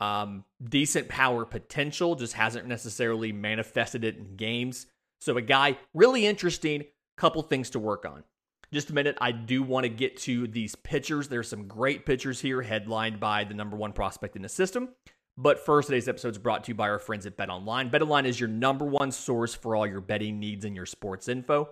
um, 0.00 0.44
decent 0.66 1.08
power 1.08 1.44
potential, 1.44 2.14
just 2.14 2.32
hasn't 2.32 2.66
necessarily 2.66 3.30
manifested 3.30 4.04
it 4.04 4.16
in 4.16 4.36
games. 4.36 4.86
So 5.20 5.36
a 5.36 5.42
guy 5.42 5.76
really 5.92 6.24
interesting. 6.24 6.84
Couple 7.18 7.42
things 7.42 7.68
to 7.70 7.78
work 7.78 8.06
on 8.06 8.24
just 8.72 8.90
a 8.90 8.94
minute, 8.94 9.16
I 9.20 9.32
do 9.32 9.62
want 9.62 9.84
to 9.84 9.88
get 9.88 10.16
to 10.18 10.46
these 10.46 10.74
pitchers. 10.74 11.28
There's 11.28 11.48
some 11.48 11.66
great 11.68 12.04
pitchers 12.04 12.40
here, 12.40 12.62
headlined 12.62 13.20
by 13.20 13.44
the 13.44 13.54
number 13.54 13.76
one 13.76 13.92
prospect 13.92 14.36
in 14.36 14.42
the 14.42 14.48
system. 14.48 14.90
But 15.38 15.64
first, 15.64 15.88
today's 15.88 16.08
episode 16.08 16.32
is 16.32 16.38
brought 16.38 16.64
to 16.64 16.70
you 16.70 16.74
by 16.74 16.88
our 16.88 16.98
friends 16.98 17.26
at 17.26 17.36
Bet 17.36 17.50
Online. 17.50 17.90
Bet 17.90 18.02
Online 18.02 18.26
is 18.26 18.40
your 18.40 18.48
number 18.48 18.86
one 18.86 19.12
source 19.12 19.54
for 19.54 19.76
all 19.76 19.86
your 19.86 20.00
betting 20.00 20.40
needs 20.40 20.64
and 20.64 20.74
your 20.74 20.86
sports 20.86 21.28
info. 21.28 21.68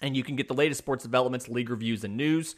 And 0.00 0.16
you 0.16 0.24
can 0.24 0.36
get 0.36 0.48
the 0.48 0.54
latest 0.54 0.78
sports 0.78 1.04
developments, 1.04 1.48
league 1.48 1.70
reviews, 1.70 2.04
and 2.04 2.16
news, 2.16 2.56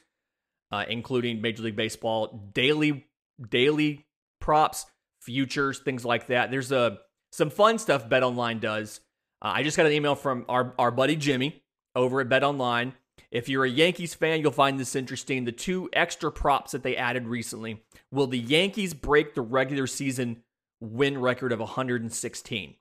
uh, 0.71 0.85
including 0.89 1.41
Major 1.41 1.65
League 1.65 1.77
Baseball 1.77 2.51
daily 2.55 3.07
daily 3.49 4.07
props, 4.41 4.87
futures, 5.21 5.81
things 5.81 6.05
like 6.05 6.29
that. 6.29 6.51
There's 6.51 6.71
a 6.71 6.79
uh, 6.79 6.97
some 7.33 7.51
fun 7.51 7.79
stuff 7.79 8.09
Bet 8.09 8.23
Online 8.23 8.61
does. 8.61 9.01
Uh, 9.43 9.53
I 9.55 9.63
just 9.63 9.77
got 9.77 9.87
an 9.87 9.93
email 9.93 10.15
from 10.15 10.45
our 10.49 10.75
our 10.79 10.91
buddy 10.91 11.17
Jimmy 11.17 11.63
over 11.97 12.21
at 12.21 12.29
Bet 12.29 12.45
Online 12.45 12.93
if 13.31 13.49
you're 13.49 13.65
a 13.65 13.71
Yankees 13.71 14.15
fan, 14.15 14.41
you'll 14.41 14.51
find 14.51 14.79
this 14.79 14.97
interesting. 14.97 15.45
The 15.45 15.53
two 15.53 15.89
extra 15.93 16.33
props 16.33 16.73
that 16.73 16.83
they 16.83 16.97
added 16.97 17.29
recently 17.29 17.83
will 18.11 18.27
the 18.27 18.39
Yankees 18.39 18.95
break 18.95 19.35
the 19.35 19.43
regular 19.43 19.87
season 19.87 20.43
win 20.81 21.19
record 21.19 21.53
of 21.53 21.61
116, 21.61 22.75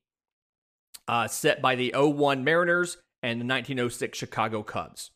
uh, 1.08 1.27
set 1.27 1.62
by 1.62 1.75
the 1.75 1.94
01 1.96 2.44
Mariners 2.44 2.98
and 3.22 3.41
the 3.41 3.46
1906 3.46 4.18
Chicago 4.18 4.63
Cubs. 4.63 5.12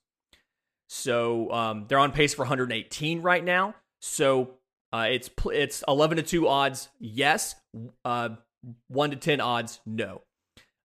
So 0.87 1.51
um, 1.51 1.85
they're 1.87 1.99
on 1.99 2.11
pace 2.11 2.33
for 2.33 2.43
118 2.43 3.21
right 3.21 3.43
now. 3.43 3.75
So 4.01 4.55
uh, 4.91 5.07
it's 5.09 5.29
it's 5.47 5.83
11 5.87 6.17
to 6.17 6.23
2 6.23 6.47
odds, 6.47 6.89
yes. 6.99 7.55
Uh, 8.05 8.29
1 8.89 9.09
to 9.11 9.15
10 9.15 9.41
odds, 9.41 9.79
no. 9.85 10.21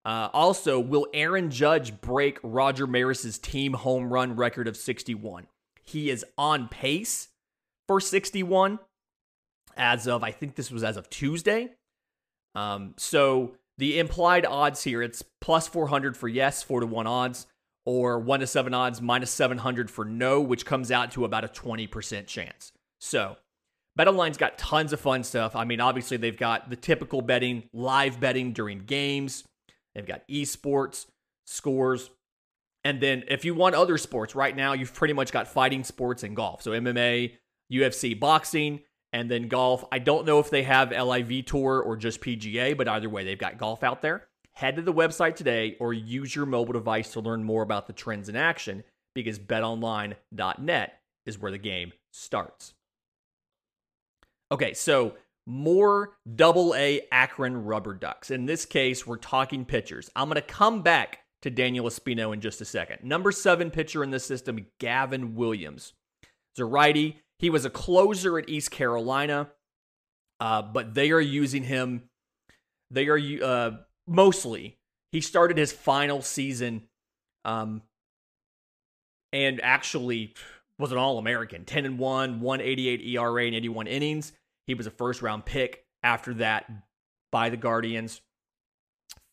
Uh, 0.08 0.30
also, 0.32 0.80
will 0.80 1.06
Aaron 1.12 1.50
Judge 1.50 2.00
break 2.00 2.38
Roger 2.42 2.86
Maris's 2.86 3.36
team 3.36 3.74
home 3.74 4.10
run 4.10 4.36
record 4.36 4.66
of 4.66 4.74
61? 4.74 5.48
He 5.82 6.08
is 6.08 6.24
on 6.38 6.68
pace 6.68 7.28
for 7.86 8.00
61 8.00 8.78
as 9.76 10.08
of, 10.08 10.24
I 10.24 10.30
think 10.30 10.54
this 10.54 10.70
was 10.70 10.82
as 10.82 10.96
of 10.96 11.10
Tuesday. 11.10 11.72
Um, 12.54 12.94
so 12.96 13.52
the 13.76 13.98
implied 13.98 14.46
odds 14.46 14.82
here, 14.82 15.02
it's 15.02 15.22
plus 15.42 15.68
400 15.68 16.16
for 16.16 16.26
yes, 16.26 16.62
4 16.62 16.80
to 16.80 16.86
1 16.86 17.06
odds, 17.06 17.46
or 17.84 18.18
1 18.18 18.40
to 18.40 18.46
7 18.46 18.72
odds, 18.72 19.02
minus 19.02 19.30
700 19.30 19.90
for 19.90 20.06
no, 20.06 20.40
which 20.40 20.64
comes 20.64 20.90
out 20.90 21.12
to 21.12 21.26
about 21.26 21.44
a 21.44 21.48
20% 21.48 22.26
chance. 22.26 22.72
So 22.98 23.36
BetOnline's 23.98 24.38
got 24.38 24.56
tons 24.56 24.94
of 24.94 25.00
fun 25.00 25.22
stuff. 25.22 25.54
I 25.54 25.66
mean, 25.66 25.82
obviously, 25.82 26.16
they've 26.16 26.34
got 26.34 26.70
the 26.70 26.76
typical 26.76 27.20
betting, 27.20 27.64
live 27.74 28.18
betting 28.18 28.54
during 28.54 28.86
games 28.86 29.44
They've 29.98 30.06
got 30.06 30.28
esports, 30.28 31.06
scores. 31.44 32.10
And 32.84 33.00
then 33.00 33.24
if 33.26 33.44
you 33.44 33.52
want 33.52 33.74
other 33.74 33.98
sports, 33.98 34.36
right 34.36 34.54
now 34.54 34.74
you've 34.74 34.94
pretty 34.94 35.12
much 35.12 35.32
got 35.32 35.48
fighting 35.48 35.82
sports 35.82 36.22
and 36.22 36.36
golf. 36.36 36.62
So 36.62 36.70
MMA, 36.70 37.32
UFC, 37.72 38.18
boxing, 38.18 38.80
and 39.12 39.28
then 39.28 39.48
golf. 39.48 39.84
I 39.90 39.98
don't 39.98 40.24
know 40.24 40.38
if 40.38 40.50
they 40.50 40.62
have 40.62 40.92
LIV 40.92 41.46
Tour 41.46 41.82
or 41.82 41.96
just 41.96 42.20
PGA, 42.20 42.76
but 42.76 42.86
either 42.86 43.08
way, 43.08 43.24
they've 43.24 43.36
got 43.36 43.58
golf 43.58 43.82
out 43.82 44.02
there. 44.02 44.28
Head 44.52 44.76
to 44.76 44.82
the 44.82 44.94
website 44.94 45.34
today 45.34 45.76
or 45.80 45.92
use 45.92 46.32
your 46.32 46.46
mobile 46.46 46.74
device 46.74 47.12
to 47.14 47.20
learn 47.20 47.42
more 47.42 47.64
about 47.64 47.88
the 47.88 47.92
trends 47.92 48.28
in 48.28 48.36
action 48.36 48.84
because 49.16 49.40
betonline.net 49.40 51.00
is 51.26 51.38
where 51.40 51.50
the 51.50 51.58
game 51.58 51.92
starts. 52.12 52.72
Okay, 54.52 54.74
so 54.74 55.14
more 55.48 56.12
double 56.36 56.74
A 56.76 57.00
Akron 57.10 57.64
rubber 57.64 57.94
ducks. 57.94 58.30
In 58.30 58.44
this 58.44 58.66
case, 58.66 59.06
we're 59.06 59.16
talking 59.16 59.64
pitchers. 59.64 60.10
I'm 60.14 60.28
going 60.28 60.36
to 60.36 60.42
come 60.42 60.82
back 60.82 61.20
to 61.42 61.50
Daniel 61.50 61.86
Espino 61.86 62.34
in 62.34 62.40
just 62.40 62.60
a 62.60 62.64
second. 62.64 63.02
Number 63.02 63.32
seven 63.32 63.70
pitcher 63.70 64.04
in 64.04 64.10
the 64.10 64.20
system, 64.20 64.66
Gavin 64.78 65.34
Williams. 65.34 65.94
He's 66.54 66.62
a 66.62 66.66
righty. 66.66 67.22
He 67.38 67.48
was 67.48 67.64
a 67.64 67.70
closer 67.70 68.38
at 68.38 68.48
East 68.48 68.70
Carolina, 68.70 69.50
uh, 70.38 70.62
but 70.62 70.94
they 70.94 71.12
are 71.12 71.20
using 71.20 71.62
him. 71.62 72.10
They 72.90 73.06
are 73.08 73.20
uh, 73.42 73.70
mostly. 74.06 74.76
He 75.12 75.20
started 75.22 75.56
his 75.56 75.72
final 75.72 76.20
season, 76.20 76.82
um, 77.44 77.82
and 79.32 79.60
actually 79.62 80.34
was 80.78 80.92
an 80.92 80.98
All 80.98 81.18
American. 81.18 81.64
Ten 81.64 81.86
and 81.86 81.98
one, 81.98 82.40
one 82.40 82.60
eighty 82.60 82.88
eight 82.88 83.00
ERA 83.00 83.46
and 83.46 83.54
eighty 83.54 83.68
one 83.68 83.86
innings. 83.86 84.32
He 84.68 84.74
was 84.74 84.86
a 84.86 84.92
first 84.92 85.22
round 85.22 85.46
pick 85.46 85.86
after 86.04 86.34
that 86.34 86.70
by 87.32 87.48
the 87.48 87.56
Guardians. 87.56 88.20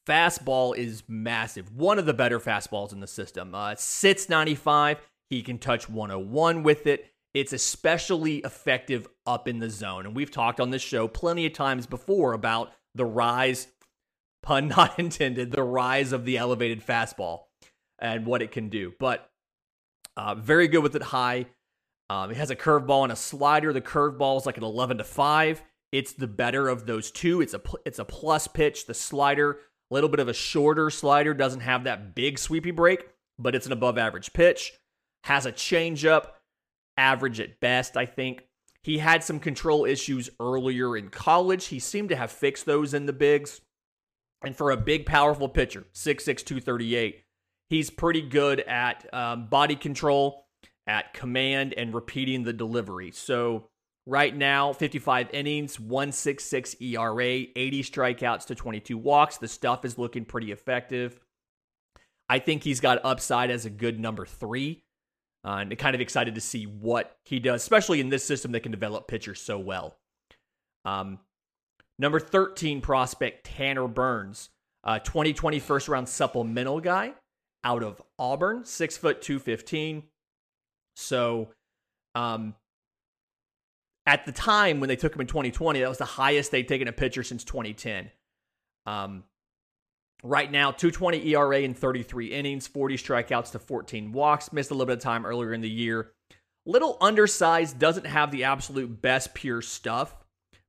Fastball 0.08 0.75
is 0.77 1.04
massive. 1.08 1.75
One 1.75 2.00
of 2.00 2.06
the 2.06 2.13
better 2.13 2.39
fastballs 2.39 2.94
in 2.94 3.01
the 3.01 3.08
system. 3.08 3.54
Uh, 3.54 3.75
sits 3.75 4.30
95. 4.30 4.98
He 5.30 5.44
can 5.44 5.58
touch 5.58 5.89
101 5.89 6.63
with 6.63 6.88
it. 6.88 7.12
It's 7.34 7.51
especially 7.51 8.38
effective 8.38 9.08
up 9.25 9.48
in 9.48 9.60
the 9.60 9.70
zone. 9.70 10.06
And 10.06 10.15
we've 10.15 10.32
talked 10.32 10.62
on 10.62 10.70
this 10.70 10.82
show 10.82 11.08
plenty 11.08 11.46
of 11.46 11.54
times 11.54 11.86
before 11.86 12.32
about 12.32 12.72
the 12.94 13.06
rise, 13.06 13.68
pun 14.42 14.68
not 14.70 14.98
intended, 14.98 15.51
the 15.51 15.63
rise 15.63 16.13
of 16.13 16.24
the 16.24 16.38
elevated 16.38 16.86
fastball 16.86 17.42
and 18.00 18.25
what 18.25 18.42
it 18.42 18.51
can 18.51 18.70
do. 18.70 18.94
But 19.00 19.30
uh, 20.15 20.36
very 20.36 20.70
good 20.70 20.82
with 20.84 20.96
it 20.96 21.04
high. 21.04 21.48
Um, 22.09 22.31
it 22.31 22.38
has 22.38 22.51
a 22.51 22.55
curveball 22.55 23.03
and 23.03 23.12
a 23.12 23.15
slider. 23.15 23.74
The 23.74 23.81
curveball 23.81 24.38
is 24.38 24.45
like 24.45 24.57
an 24.57 24.63
11 24.63 25.00
to 25.00 25.03
5. 25.03 25.63
It's 25.91 26.13
the 26.13 26.27
better 26.27 26.67
of 26.67 26.85
those 26.85 27.09
two. 27.09 27.41
It's 27.41 27.53
a 27.53 27.62
it's 27.85 28.00
a 28.00 28.05
plus 28.05 28.47
pitch. 28.47 28.85
The 28.85 28.93
slider, 28.93 29.59
a 29.89 29.93
little 29.93 30.09
bit 30.09 30.19
of 30.19 30.27
a 30.27 30.33
shorter 30.33 30.89
slider, 30.89 31.33
doesn't 31.33 31.62
have 31.62 31.85
that 31.85 32.15
big 32.15 32.38
sweepy 32.38 32.71
break, 32.71 33.07
but 33.39 33.55
it's 33.55 33.65
an 33.65 33.71
above 33.71 33.97
average 33.97 34.33
pitch. 34.33 34.74
Has 35.24 35.45
a 35.45 35.51
changeup, 35.51 36.27
average 36.97 37.39
at 37.39 37.59
best, 37.59 37.97
I 37.97 38.05
think. 38.05 38.43
He 38.83 39.00
had 39.00 39.24
some 39.24 39.39
control 39.39 39.85
issues 39.85 40.29
earlier 40.39 40.95
in 40.95 41.09
college. 41.09 41.67
He 41.67 41.79
seemed 41.79 42.09
to 42.09 42.15
have 42.15 42.31
fixed 42.31 42.65
those 42.65 42.93
in 42.93 43.07
the 43.07 43.13
bigs. 43.13 43.62
And 44.43 44.55
for 44.55 44.69
a 44.69 44.77
big, 44.77 45.07
powerful 45.07 45.50
pitcher, 45.50 45.85
6'6, 45.95 46.45
238, 46.45 47.24
he's 47.69 47.89
pretty 47.89 48.21
good 48.21 48.59
at 48.59 49.12
um, 49.12 49.47
body 49.47 49.75
control, 49.75 50.45
at 50.88 51.13
command, 51.13 51.74
and 51.74 51.94
repeating 51.94 52.44
the 52.44 52.54
delivery. 52.54 53.12
So 53.12 53.70
right 54.06 54.36
now, 54.36 54.74
55 54.74 55.30
innings, 55.34 55.80
166 55.80 56.75
ERA, 56.82 57.24
80 57.24 57.84
strikeouts 57.84 58.46
to 58.48 58.56
22 58.56 58.98
walks. 58.98 59.38
The 59.38 59.48
stuff 59.48 59.86
is 59.86 59.98
looking 59.98 60.25
pretty 60.25 60.51
effective. 60.51 61.20
I 62.30 62.39
think 62.39 62.63
he's 62.63 62.80
got 62.80 63.04
upside 63.04 63.51
as 63.51 63.65
a 63.65 63.70
good 63.70 64.00
number 64.00 64.25
three. 64.25 64.84
Uh, 65.44 65.58
and 65.60 65.77
kind 65.77 65.94
of 65.94 66.01
excited 66.01 66.34
to 66.34 66.42
see 66.42 66.63
what 66.65 67.18
he 67.24 67.39
does, 67.39 67.62
especially 67.62 68.00
in 68.00 68.10
this 68.10 68.25
system 68.25 68.51
that 68.51 68.62
can 68.62 68.72
develop 68.72 69.08
pitchers 69.08 69.39
so 69.39 69.60
well. 69.60 69.96
Um, 70.86 71.20
number 72.00 72.20
13 72.20 72.82
prospect, 72.82 73.46
Tanner 73.46 73.88
Burns, 73.88 74.50
uh, 74.84 74.98
2020 74.98 75.60
first 75.60 75.88
round 75.88 76.10
supplemental 76.10 76.80
guy 76.80 77.13
out 77.63 77.84
of 77.84 78.01
Auburn, 78.18 78.65
six 78.65 78.98
foot 78.98 79.22
215. 79.22 80.04
So, 80.96 81.50
um, 82.14 82.56
at 84.06 84.25
the 84.25 84.32
time 84.32 84.80
when 84.80 84.88
they 84.88 84.96
took 84.96 85.16
him 85.16 85.22
in 85.22 85.28
2020, 85.28 85.80
that 85.80 85.90
was 85.90 85.98
the 85.98 86.06
highest 86.06 86.52
they'd 86.52 86.68
taken 86.68 86.88
a 86.88 86.92
pitcher 86.92 87.24
since 87.24 87.44
2010. 87.44 88.12
Um, 88.86 89.24
Right 90.25 90.52
now, 90.52 90.72
220 90.72 91.28
ERA 91.36 91.60
in 91.60 91.75
33 91.75 92.34
innings, 92.34 92.66
40 92.66 92.98
strikeouts 92.98 93.52
to 93.52 93.60
14 93.60 94.12
walks. 94.12 94.52
Missed 94.52 94.72
a 94.72 94.74
little 94.74 94.88
bit 94.88 94.98
of 94.98 95.04
time 95.04 95.24
earlier 95.24 95.54
in 95.54 95.62
the 95.62 95.70
year. 95.70 96.14
Little 96.66 96.98
undersized, 97.00 97.78
doesn't 97.78 98.08
have 98.08 98.32
the 98.32 98.46
absolute 98.46 99.04
best 99.04 99.36
pure 99.36 99.62
stuff, 99.62 100.16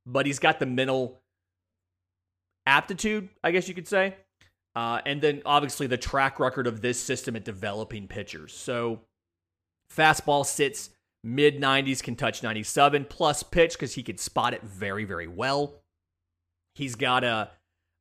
but 0.05 0.27
he's 0.27 0.37
got 0.37 0.59
the 0.59 0.67
mental 0.67 1.19
aptitude, 2.67 3.29
I 3.43 3.49
guess 3.49 3.67
you 3.67 3.73
could 3.73 3.87
say. 3.87 4.15
Uh, 4.75 5.01
and 5.07 5.21
then 5.21 5.41
obviously 5.43 5.87
the 5.87 5.97
track 5.97 6.39
record 6.39 6.67
of 6.67 6.81
this 6.81 6.99
system 6.99 7.35
at 7.35 7.43
developing 7.43 8.07
pitchers. 8.07 8.53
So 8.53 8.99
fastball 9.93 10.45
sits 10.45 10.89
mid 11.23 11.59
90s, 11.59 12.01
can 12.01 12.15
touch 12.15 12.43
97 12.43 13.05
plus 13.09 13.43
pitch 13.43 13.73
because 13.73 13.93
he 13.93 14.03
can 14.03 14.17
spot 14.17 14.53
it 14.53 14.63
very, 14.63 15.05
very 15.05 15.27
well. 15.27 15.81
He's 16.75 16.95
got 16.95 17.23
a 17.23 17.51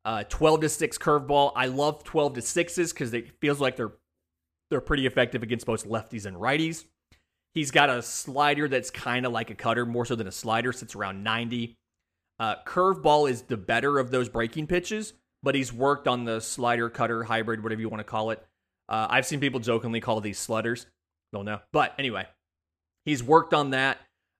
uh, 0.05 0.25
12 0.29 0.61
to 0.61 0.69
6 0.69 0.99
curveball. 0.99 1.53
I 1.57 1.67
love 1.67 2.05
12 2.05 2.35
to 2.35 2.41
6s 2.41 2.93
because 2.93 3.13
it 3.13 3.33
feels 3.41 3.61
like 3.61 3.77
they're 3.77 3.93
they're 4.71 4.81
pretty 4.81 5.07
effective 5.07 5.43
against 5.43 5.67
both 5.67 5.87
lefties 5.87 6.27
and 6.27 6.37
righties. 6.37 6.85
He's 7.55 7.71
got 7.71 7.89
a 7.89 8.03
slider 8.03 8.69
that's 8.69 8.91
kind 8.91 9.25
of 9.25 9.33
like 9.33 9.51
a 9.51 9.55
cutter, 9.55 9.87
more 9.87 10.05
so 10.05 10.15
than 10.15 10.27
a 10.27 10.33
slider, 10.33 10.73
sits 10.73 10.95
around 10.95 11.23
90. 11.23 11.77
Uh, 12.39 12.57
curveball 12.67 13.31
is 13.31 13.43
the 13.43 13.57
better 13.57 13.99
of 13.99 14.11
those 14.11 14.29
breaking 14.29 14.67
pitches, 14.67 15.15
but 15.43 15.55
he's 15.55 15.73
worked 15.73 16.07
on 16.07 16.25
the 16.25 16.41
slider, 16.41 16.91
cutter, 16.91 17.23
hybrid, 17.23 17.63
whatever 17.63 17.81
you 17.81 17.89
want 17.89 18.01
to 18.01 18.05
call 18.05 18.31
it. 18.31 18.45
Uh, 18.89 19.07
I've 19.09 19.25
seen 19.25 19.41
people 19.41 19.61
jokingly 19.61 20.01
call 20.01 20.21
these 20.21 20.39
slutters. 20.39 20.87
Don't 21.37 21.45
know. 21.45 21.61
But 21.71 21.93
anyway, 21.99 22.27
he's 23.05 23.23
worked 23.23 23.53
on 23.53 23.73
that. 23.73 23.99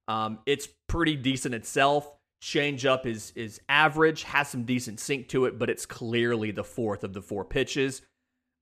Um, 0.09 0.39
it's 0.47 0.67
pretty 0.89 1.15
decent 1.15 1.55
itself. 1.55 2.11
Change 2.41 2.87
up 2.87 3.05
is 3.05 3.35
is 3.37 3.61
average, 3.69 4.23
has 4.23 4.49
some 4.49 4.65
decent 4.65 4.99
sink 4.99 5.29
to 5.29 5.45
it, 5.45 5.59
but 5.59 5.69
it's 5.69 5.85
clearly 5.85 6.53
the 6.53 6.65
fourth 6.65 7.05
of 7.05 7.13
the 7.13 7.21
four 7.21 7.45
pitches. 7.45 8.01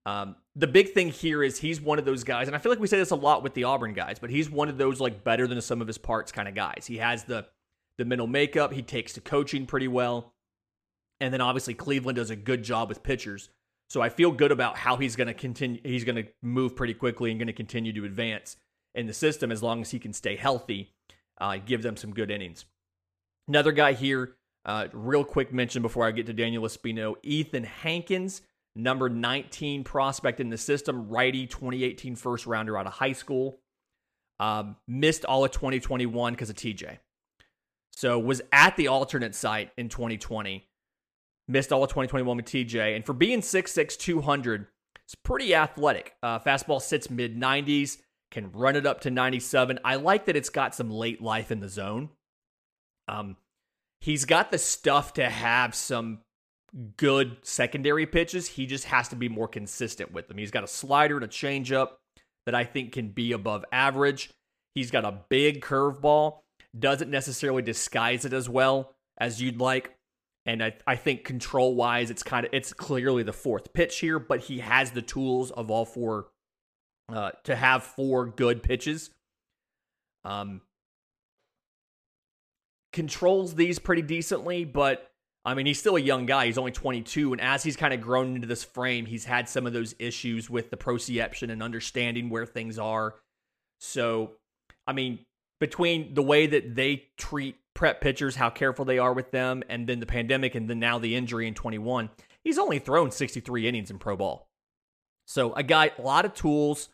Um, 0.05 0.35
the 0.57 0.67
big 0.67 0.95
thing 0.95 1.11
here 1.11 1.45
is 1.45 1.61
he's 1.61 1.81
one 1.81 2.01
of 2.01 2.05
those 2.05 2.25
guys, 2.25 2.49
and 2.49 2.57
I 2.57 2.59
feel 2.59 2.73
like 2.73 2.81
we 2.81 2.89
say 2.89 2.99
this 2.99 3.13
a 3.13 3.17
lot 3.17 3.45
with 3.45 3.55
the 3.55 3.65
Auburn 3.65 3.93
guys, 3.95 4.19
but 4.19 4.31
he's 4.31 4.51
one 4.51 4.69
of 4.69 4.79
those 4.79 5.01
like 5.01 5.23
better 5.23 5.47
than 5.47 5.61
some 5.61 5.81
of 5.81 5.87
his 5.87 5.99
parts 5.99 6.33
kind 6.33 6.49
of 6.49 6.57
guys. 6.57 6.87
He 6.89 6.97
has 6.97 7.23
the 7.23 7.47
the 7.99 8.05
mental 8.05 8.27
makeup, 8.27 8.73
he 8.73 8.83
takes 8.83 9.13
to 9.13 9.21
coaching 9.21 9.65
pretty 9.65 9.87
well, 9.87 10.35
and 11.21 11.33
then 11.33 11.41
obviously 11.41 11.75
Cleveland 11.75 12.17
does 12.17 12.31
a 12.31 12.37
good 12.37 12.65
job 12.65 12.89
with 12.89 13.05
pitchers. 13.05 13.49
So 13.95 14.03
I 14.03 14.09
feel 14.09 14.33
good 14.33 14.51
about 14.51 14.77
how 14.77 14.97
he's 14.97 15.15
going 15.15 15.29
to 15.29 15.35
continue. 15.35 15.81
He's 15.85 16.03
going 16.03 16.17
to 16.17 16.27
move 16.43 16.75
pretty 16.75 16.95
quickly 16.95 17.31
and 17.31 17.39
going 17.39 17.47
to 17.47 17.53
continue 17.53 17.93
to 17.93 18.05
advance 18.05 18.57
in 18.93 19.07
the 19.07 19.13
system 19.13 19.53
as 19.53 19.63
long 19.63 19.83
as 19.83 19.93
he 19.93 20.01
can 20.01 20.13
stay 20.13 20.35
healthy, 20.35 20.93
uh, 21.41 21.59
give 21.65 21.85
them 21.85 21.97
some 21.97 22.13
good 22.13 22.29
innings. 22.29 22.65
Another 23.47 23.71
guy 23.71 23.93
here, 23.93 24.35
uh, 24.65 24.89
real 24.93 25.23
quick 25.23 25.53
mention 25.53 25.81
before 25.81 26.05
I 26.05 26.11
get 26.11 26.27
to 26.27 26.33
Daniel 26.33 26.65
Espino 26.65 27.15
Ethan 27.23 27.63
Hankins, 27.63 28.43
number 28.75 29.09
19 29.09 29.85
prospect 29.85 30.41
in 30.41 30.49
the 30.49 30.59
system, 30.59 31.09
righty 31.09 31.47
2018 31.47 32.17
first 32.17 32.47
rounder 32.47 32.77
out 32.77 32.89
of 32.89 32.95
high 32.95 33.13
school. 33.13 33.61
Um, 34.41 34.75
missed 34.89 35.25
all 35.25 35.45
of 35.45 35.53
2021 35.53 36.33
because 36.33 36.51
of 36.51 36.57
TJ. 36.57 36.99
So 37.93 38.19
was 38.19 38.43
at 38.51 38.75
the 38.75 38.89
alternate 38.89 39.37
site 39.37 39.71
in 39.79 39.89
2020. 39.89 40.67
Missed 41.47 41.73
all 41.73 41.85
of 41.85 41.91
2021 41.91 42.37
with 42.37 42.47
TJ. 42.47 42.97
And 42.97 43.05
for 43.05 43.13
being 43.13 43.41
6'6, 43.41 43.99
200, 43.99 44.67
it's 45.05 45.15
pretty 45.15 45.55
athletic. 45.55 46.15
Uh, 46.23 46.39
fastball 46.39 46.81
sits 46.81 47.11
mid 47.11 47.39
90s, 47.39 47.99
can 48.31 48.51
run 48.53 48.77
it 48.77 48.87
up 48.87 49.01
to 49.03 49.11
97. 49.11 49.79
I 49.85 49.97
like 49.97 50.25
that 50.27 50.37
it's 50.37 50.49
got 50.49 50.75
some 50.75 50.91
late 50.91 51.23
life 51.23 51.51
in 51.51 51.61
the 51.61 51.69
zone. 51.69 52.09
Um, 53.09 53.37
he's 54.01 54.25
got 54.25 54.51
the 54.51 54.59
stuff 54.59 55.13
to 55.15 55.29
have 55.29 55.75
some 55.75 56.21
good 56.97 57.37
secondary 57.43 58.07
pitches. 58.07 58.49
He 58.49 58.67
just 58.67 58.85
has 58.87 59.09
to 59.09 59.17
be 59.17 59.29
more 59.29 59.49
consistent 59.49 60.13
with 60.13 60.29
them. 60.29 60.39
He's 60.39 60.51
got 60.51 60.65
a 60.65 60.69
slider 60.69 61.17
and 61.17 61.25
a 61.25 61.29
changeup 61.29 61.91
that 62.47 62.55
I 62.55 62.65
think 62.65 62.93
can 62.93 63.09
be 63.09 63.33
above 63.33 63.65
average. 63.71 64.31
He's 64.75 64.91
got 64.91 65.05
a 65.05 65.21
big 65.29 65.63
curveball, 65.63 66.39
doesn't 66.77 67.11
necessarily 67.11 67.63
disguise 67.63 68.25
it 68.25 68.33
as 68.33 68.49
well 68.49 68.93
as 69.19 69.41
you'd 69.41 69.61
like. 69.61 69.97
And 70.47 70.63
I, 70.63 70.75
I 70.87 70.97
think 70.97 71.25
control 71.25 71.75
wise, 71.75 72.11
it's 72.11 72.23
kind 72.23 72.45
of 72.45 72.53
it's 72.53 72.73
clearly 72.73 73.23
the 73.23 73.33
fourth 73.33 73.73
pitch 73.73 73.99
here, 74.01 74.19
but 74.19 74.41
he 74.41 74.59
has 74.59 74.91
the 74.91 75.03
tools 75.03 75.51
of 75.51 75.71
all 75.71 75.87
four 75.87 76.27
uh, 77.09 77.31
to 77.45 77.57
have 77.57 77.83
four 77.83 78.27
good 78.27 78.63
pitches. 78.63 79.11
Um, 80.25 80.61
controls 82.93 83.55
these 83.55 83.79
pretty 83.79 84.03
decently, 84.03 84.65
but 84.65 85.11
I 85.45 85.55
mean, 85.55 85.67
he's 85.67 85.79
still 85.79 85.97
a 85.97 86.01
young 86.01 86.25
guy. 86.25 86.47
He's 86.47 86.57
only 86.57 86.73
22. 86.73 87.33
And 87.33 87.41
as 87.41 87.63
he's 87.63 87.77
kind 87.77 87.93
of 87.93 88.01
grown 88.01 88.35
into 88.35 88.47
this 88.47 88.65
frame, 88.65 89.05
he's 89.05 89.27
had 89.27 89.49
some 89.49 89.67
of 89.67 89.75
those 89.75 89.95
issues 89.99 90.49
with 90.49 90.71
the 90.71 90.77
proprioception 90.77 91.51
and 91.51 91.63
understanding 91.63 92.31
where 92.31 92.47
things 92.47 92.79
are. 92.79 93.17
So, 93.81 94.33
I 94.87 94.95
mean, 94.95 95.19
between 95.61 96.15
the 96.15 96.23
way 96.23 96.47
that 96.47 96.75
they 96.75 97.09
treat 97.19 97.57
prep 97.75 98.01
pitchers, 98.01 98.37
how 98.37 98.51
careful 98.51 98.85
they 98.85 98.99
are 98.99 99.13
with 99.13 99.31
them, 99.31 99.63
and 99.69 99.87
then 99.87 100.01
the 100.01 100.07
pandemic, 100.07 100.55
and 100.55 100.69
then 100.69 100.79
now 100.79 100.99
the 100.99 101.17
injury 101.17 101.47
in 101.49 101.55
21, 101.55 102.11
he's 102.43 102.59
only 102.59 102.79
thrown 102.79 103.11
63 103.11 103.69
innings 103.69 103.91
in 103.91 103.99
pro 103.99 104.17
ball. 104.17 104.49
So, 105.27 105.53
a 105.55 105.63
guy, 105.63 105.91
a 105.99 106.03
lot 106.03 106.25
of 106.25 106.35
tools, 106.35 106.89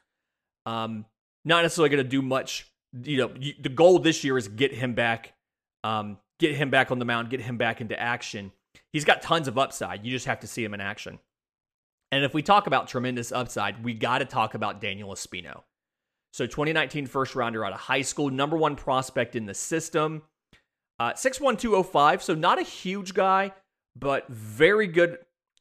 um, 0.67 1.05
not 1.45 1.63
necessarily 1.63 1.91
going 1.91 2.05
to 2.05 2.09
do 2.09 2.23
much. 2.23 2.67
You 3.03 3.17
know, 3.19 3.35
the 3.61 3.69
goal 3.69 3.99
this 3.99 4.25
year 4.25 4.37
is 4.39 4.49
get 4.49 4.73
him 4.73 4.95
back 4.95 5.35
um, 5.85 6.19
get 6.39 6.55
him 6.55 6.71
back 6.71 6.91
on 6.91 6.99
the 6.99 7.05
mound, 7.05 7.31
get 7.31 7.41
him 7.41 7.57
back 7.57 7.81
into 7.81 7.99
action. 8.01 8.53
He's 8.93 9.05
got 9.05 9.23
tons 9.23 9.49
of 9.49 9.59
upside. 9.59 10.05
You 10.05 10.11
just 10.11 10.27
have 10.27 10.41
to 10.41 10.47
see 10.47 10.65
him 10.65 10.75
in 10.75 10.81
action. 10.81 11.19
And 12.13 12.25
if 12.25 12.35
we 12.35 12.43
talk 12.43 12.67
about 12.67 12.89
tremendous 12.89 13.31
upside, 13.31 13.85
we 13.85 13.95
got 13.95 14.19
to 14.19 14.25
talk 14.25 14.55
about 14.55 14.81
Daniel 14.81 15.11
Espino. 15.11 15.63
So 16.33 16.47
2019 16.47 17.07
first 17.07 17.35
rounder 17.35 17.65
out 17.65 17.73
of 17.73 17.79
high 17.79 18.03
school, 18.03 18.31
number 18.31 18.57
one 18.57 18.77
prospect 18.77 19.37
in 19.37 19.47
the 19.47 19.55
system. 19.55 20.23
Uh, 21.01 21.15
6'1", 21.15 22.21
so 22.21 22.35
not 22.35 22.59
a 22.61 22.63
huge 22.63 23.15
guy, 23.15 23.53
but 23.97 24.29
very 24.29 24.87
good 24.87 25.17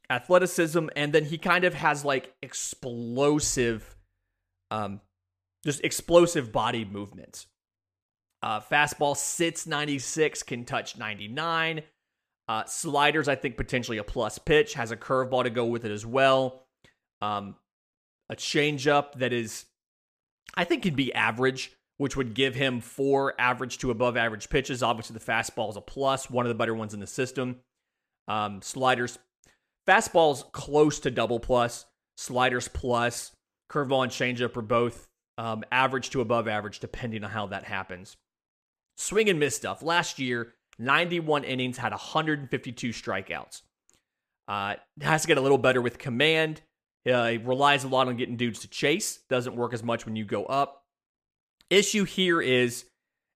athleticism. 0.09 0.87
And 0.97 1.13
then 1.13 1.23
he 1.23 1.37
kind 1.37 1.63
of 1.63 1.73
has 1.75 2.03
like 2.03 2.33
explosive, 2.41 3.95
um, 4.69 4.99
just 5.63 5.81
explosive 5.83 6.51
body 6.51 6.83
movements. 6.83 7.47
Uh, 8.43 8.59
fastball 8.59 9.15
sits 9.15 9.65
96, 9.65 10.43
can 10.43 10.65
touch 10.65 10.97
99. 10.97 11.83
Uh, 12.49 12.65
sliders, 12.65 13.29
I 13.29 13.35
think 13.35 13.55
potentially 13.55 13.97
a 13.97 14.03
plus 14.03 14.39
pitch, 14.39 14.73
has 14.73 14.91
a 14.91 14.97
curveball 14.97 15.43
to 15.43 15.49
go 15.49 15.65
with 15.65 15.85
it 15.85 15.91
as 15.91 16.05
well. 16.05 16.65
Um, 17.21 17.55
a 18.29 18.35
changeup 18.35 19.13
that 19.19 19.31
is, 19.31 19.65
I 20.55 20.65
think, 20.65 20.83
can 20.83 20.95
be 20.95 21.13
average, 21.13 21.71
which 21.99 22.17
would 22.17 22.33
give 22.33 22.55
him 22.55 22.81
four 22.81 23.33
average 23.39 23.77
to 23.77 23.91
above 23.91 24.17
average 24.17 24.49
pitches. 24.49 24.81
Obviously, 24.81 25.13
the 25.13 25.23
fastball 25.23 25.69
is 25.69 25.77
a 25.77 25.81
plus, 25.81 26.29
one 26.29 26.45
of 26.45 26.49
the 26.49 26.55
better 26.55 26.73
ones 26.73 26.95
in 26.95 26.99
the 26.99 27.07
system. 27.07 27.57
Um, 28.27 28.61
sliders, 28.61 29.19
fastballs 29.87 30.51
close 30.51 30.99
to 31.01 31.11
double 31.11 31.39
plus, 31.39 31.85
sliders 32.17 32.67
plus, 32.67 33.31
curveball 33.71 34.03
and 34.03 34.11
changeup 34.11 34.57
are 34.57 34.61
both 34.61 35.07
um, 35.37 35.63
average 35.71 36.09
to 36.09 36.21
above 36.21 36.47
average, 36.47 36.79
depending 36.79 37.23
on 37.23 37.29
how 37.29 37.47
that 37.47 37.63
happens 37.65 38.17
swing 38.99 39.29
and 39.29 39.39
miss 39.39 39.55
stuff. 39.55 39.81
Last 39.81 40.19
year, 40.19 40.53
91 40.77 41.43
innings, 41.43 41.77
had 41.77 41.91
152 41.91 42.89
strikeouts. 42.89 43.61
Uh, 44.47 44.75
has 45.01 45.21
to 45.21 45.27
get 45.27 45.37
a 45.37 45.41
little 45.41 45.57
better 45.57 45.81
with 45.81 45.97
command. 45.97 46.61
Uh, 47.09 47.27
he 47.27 47.37
relies 47.37 47.83
a 47.83 47.87
lot 47.87 48.07
on 48.07 48.17
getting 48.17 48.35
dudes 48.35 48.59
to 48.59 48.67
chase. 48.67 49.19
Doesn't 49.29 49.55
work 49.55 49.73
as 49.73 49.83
much 49.83 50.05
when 50.05 50.15
you 50.15 50.25
go 50.25 50.45
up. 50.45 50.78
Issue 51.69 52.03
here 52.03 52.41
is, 52.41 52.85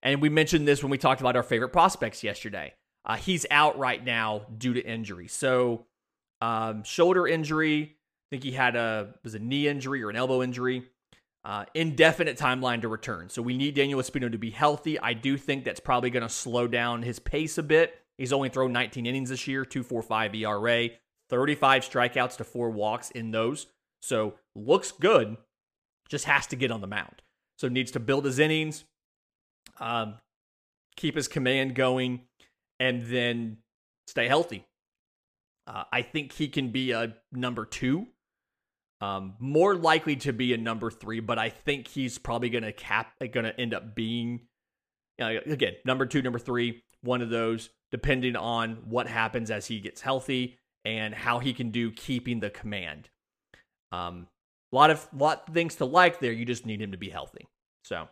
and 0.01 0.21
we 0.21 0.29
mentioned 0.29 0.67
this 0.67 0.83
when 0.83 0.89
we 0.89 0.97
talked 0.97 1.21
about 1.21 1.35
our 1.35 1.43
favorite 1.43 1.69
prospects 1.69 2.23
yesterday. 2.23 2.73
Uh, 3.05 3.15
he's 3.17 3.45
out 3.51 3.77
right 3.77 4.03
now 4.03 4.45
due 4.57 4.73
to 4.73 4.81
injury. 4.81 5.27
So 5.27 5.85
Um, 6.41 6.83
shoulder 6.83 7.25
injury. 7.25 7.95
I 7.95 8.27
think 8.29 8.43
he 8.43 8.51
had 8.51 8.75
a 8.75 9.13
was 9.23 9.33
a 9.33 9.39
knee 9.39 9.65
injury 9.67 10.03
or 10.03 10.09
an 10.09 10.17
elbow 10.17 10.43
injury. 10.43 10.83
Uh, 11.45 11.63
indefinite 11.73 12.37
timeline 12.37 12.81
to 12.81 12.89
return. 12.89 13.29
So 13.29 13.41
we 13.41 13.55
need 13.55 13.75
Daniel 13.75 14.01
Espino 14.01 14.29
to 14.29 14.37
be 14.37 14.49
healthy. 14.49 14.99
I 14.99 15.13
do 15.13 15.37
think 15.37 15.63
that's 15.63 15.79
probably 15.79 16.09
going 16.09 16.23
to 16.23 16.29
slow 16.29 16.67
down 16.67 17.01
his 17.03 17.19
pace 17.19 17.57
a 17.57 17.63
bit. 17.63 17.95
He's 18.17 18.33
only 18.33 18.49
thrown 18.49 18.73
19 18.73 19.05
innings 19.05 19.29
this 19.29 19.47
year, 19.47 19.63
2.45 19.65 20.35
ERA, 20.35 20.89
35 21.29 21.83
strikeouts 21.83 22.37
to 22.37 22.43
four 22.43 22.69
walks 22.69 23.09
in 23.11 23.31
those. 23.31 23.67
So 24.01 24.35
looks 24.55 24.91
good, 24.91 25.37
just 26.09 26.25
has 26.25 26.47
to 26.47 26.55
get 26.55 26.71
on 26.71 26.81
the 26.81 26.87
mound. 26.87 27.21
So 27.57 27.67
needs 27.67 27.91
to 27.91 27.99
build 27.99 28.25
his 28.25 28.39
innings, 28.39 28.83
um, 29.79 30.15
keep 30.95 31.15
his 31.15 31.27
command 31.27 31.75
going, 31.75 32.21
and 32.79 33.03
then 33.03 33.57
stay 34.07 34.27
healthy. 34.27 34.65
Uh, 35.65 35.83
I 35.91 36.01
think 36.01 36.33
he 36.33 36.47
can 36.47 36.69
be 36.69 36.91
a 36.91 37.15
number 37.31 37.65
two 37.65 38.07
um, 39.03 39.33
more 39.37 39.75
likely 39.75 40.15
to 40.17 40.31
be 40.31 40.53
a 40.53 40.57
number 40.57 40.89
three, 40.89 41.19
but 41.19 41.37
I 41.37 41.49
think 41.49 41.89
he's 41.89 42.17
probably 42.17 42.49
going 42.49 42.63
to 42.63 42.71
cap, 42.71 43.11
going 43.19 43.43
to 43.43 43.59
end 43.59 43.73
up 43.73 43.93
being, 43.95 44.47
uh, 45.21 45.41
again, 45.45 45.73
number 45.83 46.05
two, 46.05 46.21
number 46.21 46.39
three, 46.39 46.83
one 47.01 47.21
of 47.21 47.29
those, 47.29 47.69
depending 47.91 48.37
on 48.37 48.77
what 48.85 49.07
happens 49.07 49.51
as 49.51 49.65
he 49.67 49.81
gets 49.81 49.99
healthy 49.99 50.57
and 50.85 51.13
how 51.13 51.39
he 51.39 51.53
can 51.53 51.69
do 51.69 51.91
keeping 51.91 52.39
the 52.39 52.49
command. 52.49 53.09
Um, 53.91 54.27
a 54.73 54.75
lot 54.75 54.89
of 54.89 55.07
lot 55.15 55.43
of 55.47 55.53
things 55.53 55.75
to 55.75 55.85
like 55.85 56.19
there. 56.19 56.31
You 56.31 56.45
just 56.45 56.65
need 56.65 56.81
him 56.81 56.91
to 56.91 56.97
be 56.97 57.09
healthy. 57.09 57.47
So, 57.85 58.09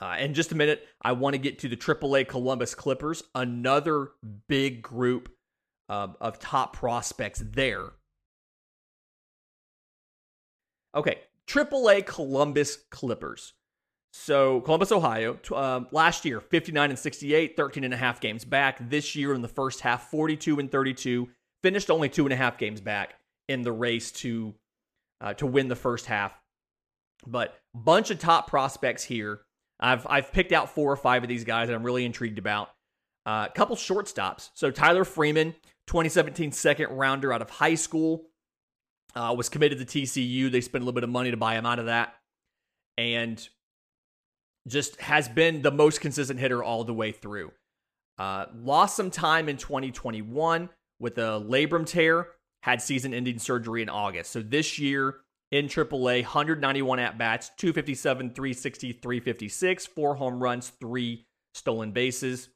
uh, 0.00 0.16
in 0.20 0.34
just 0.34 0.52
a 0.52 0.54
minute, 0.54 0.86
I 1.02 1.12
want 1.12 1.34
to 1.34 1.38
get 1.38 1.58
to 1.60 1.68
the 1.68 1.76
AAA 1.76 2.28
Columbus 2.28 2.74
Clippers, 2.74 3.24
another 3.34 4.10
big 4.48 4.82
group 4.82 5.30
of 5.88 6.38
top 6.38 6.74
prospects 6.74 7.42
there 7.44 7.90
Okay, 10.94 11.20
AAA 11.46 12.04
Columbus 12.06 12.78
Clippers. 12.90 13.54
So 14.12 14.60
Columbus, 14.60 14.92
Ohio, 14.92 15.38
uh, 15.52 15.80
last 15.90 16.26
year 16.26 16.40
59 16.40 16.90
and 16.90 16.98
68, 16.98 17.56
13 17.56 17.84
and 17.84 17.94
a 17.94 17.96
half 17.96 18.20
games 18.20 18.44
back. 18.44 18.90
This 18.90 19.16
year 19.16 19.32
in 19.32 19.40
the 19.40 19.48
first 19.48 19.80
half, 19.80 20.10
42 20.10 20.58
and 20.58 20.70
32, 20.70 21.28
finished 21.62 21.90
only 21.90 22.10
two 22.10 22.24
and 22.24 22.32
a 22.32 22.36
half 22.36 22.58
games 22.58 22.80
back 22.80 23.14
in 23.48 23.62
the 23.62 23.72
race 23.72 24.12
to 24.12 24.54
uh, 25.22 25.34
to 25.34 25.46
win 25.46 25.68
the 25.68 25.76
first 25.76 26.06
half. 26.06 26.34
But 27.26 27.58
bunch 27.74 28.10
of 28.10 28.18
top 28.18 28.48
prospects 28.48 29.04
here. 29.04 29.40
I've 29.80 30.06
I've 30.08 30.32
picked 30.32 30.52
out 30.52 30.74
four 30.74 30.92
or 30.92 30.96
five 30.96 31.22
of 31.22 31.28
these 31.28 31.44
guys 31.44 31.68
that 31.68 31.74
I'm 31.74 31.84
really 31.84 32.04
intrigued 32.04 32.38
about. 32.38 32.70
A 33.24 33.30
uh, 33.30 33.48
couple 33.48 33.76
shortstops. 33.76 34.50
So 34.54 34.70
Tyler 34.70 35.04
Freeman, 35.04 35.54
2017 35.86 36.50
second 36.52 36.90
rounder 36.90 37.32
out 37.32 37.40
of 37.40 37.50
high 37.50 37.76
school, 37.76 38.26
uh, 39.14 39.32
was 39.36 39.48
committed 39.48 39.78
to 39.78 39.84
TCU. 39.84 40.50
They 40.50 40.60
spent 40.60 40.82
a 40.82 40.84
little 40.84 40.94
bit 40.94 41.04
of 41.04 41.10
money 41.10 41.30
to 41.30 41.36
buy 41.36 41.56
him 41.56 41.64
out 41.64 41.78
of 41.78 41.86
that. 41.86 42.14
And 42.98 43.48
just 44.68 45.00
has 45.00 45.28
been 45.28 45.62
the 45.62 45.70
most 45.70 46.00
consistent 46.00 46.38
hitter 46.38 46.62
all 46.62 46.84
the 46.84 46.94
way 46.94 47.12
through. 47.12 47.52
Uh, 48.18 48.46
lost 48.54 48.96
some 48.96 49.10
time 49.10 49.48
in 49.48 49.56
2021 49.56 50.68
with 51.00 51.18
a 51.18 51.40
labrum 51.40 51.86
tear, 51.86 52.28
had 52.62 52.80
season 52.80 53.12
ending 53.12 53.38
surgery 53.38 53.82
in 53.82 53.88
August. 53.88 54.32
So 54.32 54.40
this 54.40 54.78
year 54.78 55.16
in 55.50 55.66
AAA, 55.66 56.22
191 56.22 56.98
at 56.98 57.18
bats, 57.18 57.50
257, 57.58 58.30
360, 58.30 58.92
356, 58.92 59.86
four 59.86 60.14
home 60.14 60.42
runs, 60.42 60.70
three 60.80 61.26
stolen 61.54 61.92
bases. 61.92 62.48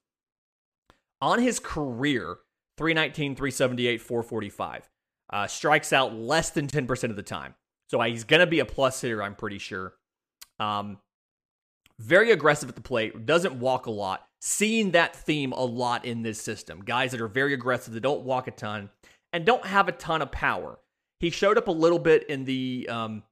On 1.20 1.40
his 1.40 1.58
career, 1.58 2.38
319, 2.78 3.36
378, 3.36 4.00
445. 4.00 4.88
Uh, 5.28 5.46
strikes 5.46 5.92
out 5.92 6.14
less 6.14 6.50
than 6.50 6.68
10% 6.68 7.10
of 7.10 7.16
the 7.16 7.22
time. 7.22 7.54
So 7.88 8.00
he's 8.02 8.24
going 8.24 8.40
to 8.40 8.46
be 8.46 8.60
a 8.60 8.64
plus 8.64 9.00
hitter, 9.00 9.22
I'm 9.22 9.34
pretty 9.34 9.58
sure. 9.58 9.94
Um, 10.60 10.98
very 11.98 12.30
aggressive 12.30 12.68
at 12.68 12.76
the 12.76 12.80
plate, 12.80 13.26
doesn't 13.26 13.54
walk 13.54 13.86
a 13.86 13.90
lot. 13.90 14.26
Seeing 14.40 14.92
that 14.92 15.16
theme 15.16 15.52
a 15.52 15.64
lot 15.64 16.04
in 16.04 16.22
this 16.22 16.40
system. 16.40 16.82
Guys 16.84 17.10
that 17.12 17.20
are 17.20 17.28
very 17.28 17.54
aggressive, 17.54 17.94
that 17.94 18.00
don't 18.00 18.22
walk 18.22 18.46
a 18.46 18.50
ton, 18.52 18.90
and 19.36 19.44
don't 19.44 19.66
have 19.66 19.86
a 19.86 19.92
ton 19.92 20.22
of 20.22 20.32
power. 20.32 20.78
He 21.20 21.28
showed 21.28 21.58
up 21.58 21.68
a 21.68 21.72
little 21.72 21.98
bit 21.98 22.26
in 22.30 22.44
the 22.44 22.88
um, 22.90 23.22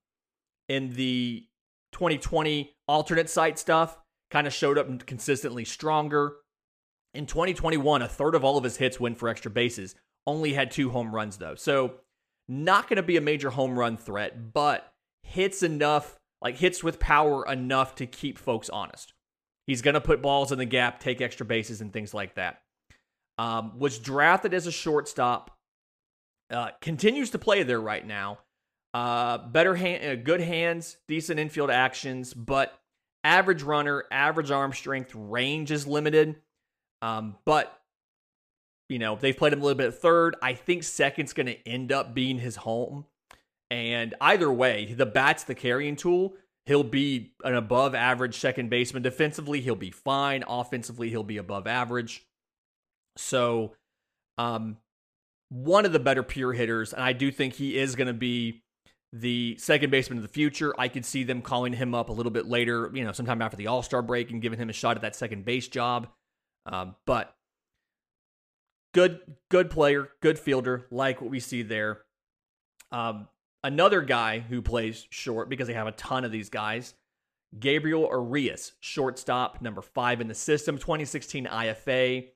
in 0.69 0.93
the 0.93 1.47
2020 1.93 2.77
alternate 2.87 3.31
site 3.31 3.59
stuff. 3.59 3.99
Kind 4.31 4.47
of 4.47 4.53
showed 4.53 4.77
up 4.77 5.07
consistently 5.07 5.65
stronger. 5.65 6.35
In 7.15 7.25
2021, 7.25 8.03
a 8.03 8.09
third 8.09 8.35
of 8.35 8.45
all 8.45 8.59
of 8.59 8.65
his 8.65 8.77
hits 8.77 9.01
went 9.01 9.17
for 9.17 9.31
extra 9.31 9.51
bases. 9.51 9.95
Only 10.27 10.53
had 10.53 10.71
two 10.71 10.91
home 10.91 11.15
runs 11.15 11.39
though. 11.39 11.55
So 11.55 11.95
not 12.49 12.87
going 12.87 12.99
to 12.99 13.03
be 13.03 13.17
a 13.17 13.23
major 13.23 13.49
home 13.49 13.79
run 13.79 13.97
threat, 13.97 14.53
but 14.53 14.93
hits 15.23 15.63
enough, 15.63 16.19
like 16.43 16.59
hits 16.59 16.85
with 16.85 17.01
power 17.01 17.47
enough 17.47 17.95
to 17.95 18.07
keep 18.07 18.37
folks 18.37 18.69
honest. 18.69 19.15
He's 19.67 19.81
going 19.81 19.95
to 19.95 20.03
put 20.03 20.21
balls 20.21 20.53
in 20.53 20.59
the 20.59 20.67
gap, 20.67 21.01
take 21.01 21.23
extra 21.23 21.47
bases, 21.47 21.81
and 21.81 21.95
things 21.95 22.13
like 22.13 22.35
that. 22.35 22.61
Um, 23.39 23.79
was 23.79 23.99
drafted 23.99 24.53
as 24.53 24.67
a 24.67 24.73
shortstop. 24.73 25.51
Uh, 26.55 26.71
continues 26.81 27.31
to 27.31 27.39
play 27.39 27.65
there 27.65 27.81
right 27.81 28.07
now. 28.07 28.39
Uh, 28.93 29.39
better 29.39 29.75
hand, 29.75 30.05
uh, 30.05 30.15
good 30.23 30.41
hands, 30.41 30.99
decent 31.09 31.41
infield 31.41 31.71
actions, 31.71 32.33
but 32.33 32.79
average 33.25 33.63
runner, 33.63 34.05
average 34.13 34.53
arm 34.53 34.73
strength, 34.73 35.13
range 35.15 35.73
is 35.73 35.87
limited. 35.87 36.37
Um, 37.03 37.37
but 37.45 37.81
you 38.89 38.99
know, 38.99 39.17
they've 39.17 39.37
played 39.37 39.53
him 39.53 39.61
a 39.61 39.65
little 39.65 39.79
bit 39.79 39.95
third. 39.95 40.37
I 40.43 40.55
think 40.55 40.85
second's 40.85 41.33
going 41.33 41.47
to 41.47 41.69
end 41.69 41.91
up 41.91 42.15
being 42.15 42.39
his 42.39 42.57
home. 42.57 43.07
And 43.71 44.15
either 44.21 44.53
way, 44.53 44.95
the 44.95 45.07
bat's 45.07 45.45
the 45.45 45.55
carrying 45.55 45.97
tool. 45.97 46.35
He'll 46.67 46.85
be 46.85 47.33
an 47.43 47.55
above 47.55 47.95
average 47.95 48.39
second 48.39 48.71
baseman. 48.71 49.03
Defensively, 49.03 49.61
he'll 49.61 49.75
be 49.75 49.91
fine. 49.91 50.45
Offensively, 50.47 51.11
he'll 51.11 51.25
be 51.25 51.39
above 51.39 51.67
average. 51.67 52.25
So, 53.17 53.75
um, 54.39 54.77
one 55.49 55.85
of 55.85 55.93
the 55.93 55.99
better 55.99 56.23
pure 56.23 56.53
hitters. 56.53 56.93
And 56.93 57.03
I 57.03 57.13
do 57.13 57.31
think 57.31 57.55
he 57.55 57.79
is 57.79 57.95
going 57.97 58.09
to 58.09 58.15
be 58.15 58.63
the 59.13 59.57
second 59.59 59.91
baseman 59.91 60.19
of 60.19 60.23
the 60.23 60.29
future. 60.29 60.75
I 60.79 60.89
could 60.89 61.05
see 61.05 61.23
them 61.23 61.41
calling 61.41 61.73
him 61.73 61.95
up 61.95 62.09
a 62.09 62.13
little 62.13 62.33
bit 62.33 62.47
later, 62.47 62.91
you 62.93 63.05
know, 63.05 63.13
sometime 63.13 63.41
after 63.41 63.57
the 63.57 63.69
All 63.69 63.83
Star 63.83 64.03
break 64.03 64.31
and 64.31 64.43
giving 64.43 64.59
him 64.59 64.69
a 64.69 64.73
shot 64.73 64.97
at 64.97 65.03
that 65.03 65.15
second 65.15 65.45
base 65.45 65.69
job. 65.69 66.09
Um, 66.67 66.97
but 67.07 67.35
good 68.93 69.21
good 69.51 69.71
player, 69.71 70.09
good 70.21 70.39
fielder, 70.39 70.87
like 70.91 71.21
what 71.21 71.31
we 71.31 71.41
see 71.41 71.63
there. 71.63 72.03
Um, 72.91 73.29
another 73.63 74.01
guy 74.03 74.41
who 74.41 74.63
plays 74.63 75.07
short 75.11 75.49
because 75.49 75.69
they 75.69 75.75
have 75.75 75.87
a 75.87 75.93
ton 75.93 76.25
of 76.25 76.33
these 76.33 76.49
guys. 76.49 76.95
Gabriel 77.59 78.07
Arias, 78.07 78.73
shortstop, 78.81 79.63
number 79.63 79.81
five 79.81 80.21
in 80.21 80.27
the 80.27 80.35
system, 80.35 80.77
2016 80.77 81.47
IFA, 81.47 82.29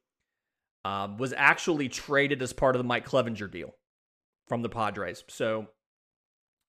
um, 0.89 1.19
was 1.19 1.35
actually 1.37 1.91
traded 1.91 2.41
as 2.41 2.55
part 2.55 2.75
of 2.75 2.79
the 2.79 2.85
Mike 2.85 3.07
Clevinger 3.07 3.51
deal 3.51 3.75
from 4.49 4.63
the 4.63 4.71
Padres. 4.71 5.23
So 5.29 5.67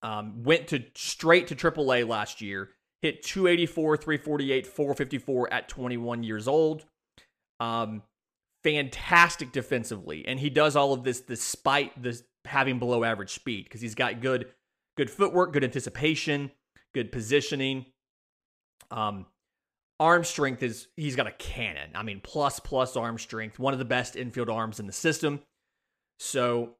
um, 0.03 0.43
went 0.43 0.67
to 0.67 0.84
straight 0.93 1.47
to 1.47 1.55
AAA 1.55 2.05
last 2.05 2.41
year, 2.41 2.71
hit 3.01 3.23
284, 3.23 3.95
348, 3.95 4.67
454 4.67 5.53
at 5.53 5.69
21 5.69 6.23
years 6.23 6.49
old. 6.49 6.84
Um, 7.62 8.03
fantastic 8.62 9.53
defensively, 9.53 10.25
and 10.27 10.38
he 10.38 10.49
does 10.49 10.75
all 10.75 10.91
of 10.91 11.05
this 11.05 11.21
despite 11.21 12.01
this 12.01 12.23
having 12.43 12.77
below 12.77 13.05
average 13.05 13.32
speed 13.32 13.65
because 13.65 13.79
he's 13.79 13.95
got 13.95 14.19
good 14.19 14.47
good 14.97 15.10
footwork, 15.10 15.53
good 15.53 15.63
anticipation, 15.63 16.51
good 16.93 17.10
positioning. 17.10 17.86
Um, 18.91 19.27
arm 19.99 20.23
strength 20.23 20.63
is 20.63 20.88
he's 20.95 21.15
got 21.15 21.27
a 21.27 21.31
cannon. 21.31 21.91
I 21.95 22.03
mean, 22.03 22.21
plus 22.23 22.59
plus 22.59 22.95
arm 22.95 23.17
strength, 23.17 23.59
one 23.59 23.73
of 23.73 23.79
the 23.79 23.85
best 23.85 24.15
infield 24.15 24.49
arms 24.49 24.79
in 24.79 24.88
the 24.88 24.93
system. 24.93 25.41
So 26.19 26.75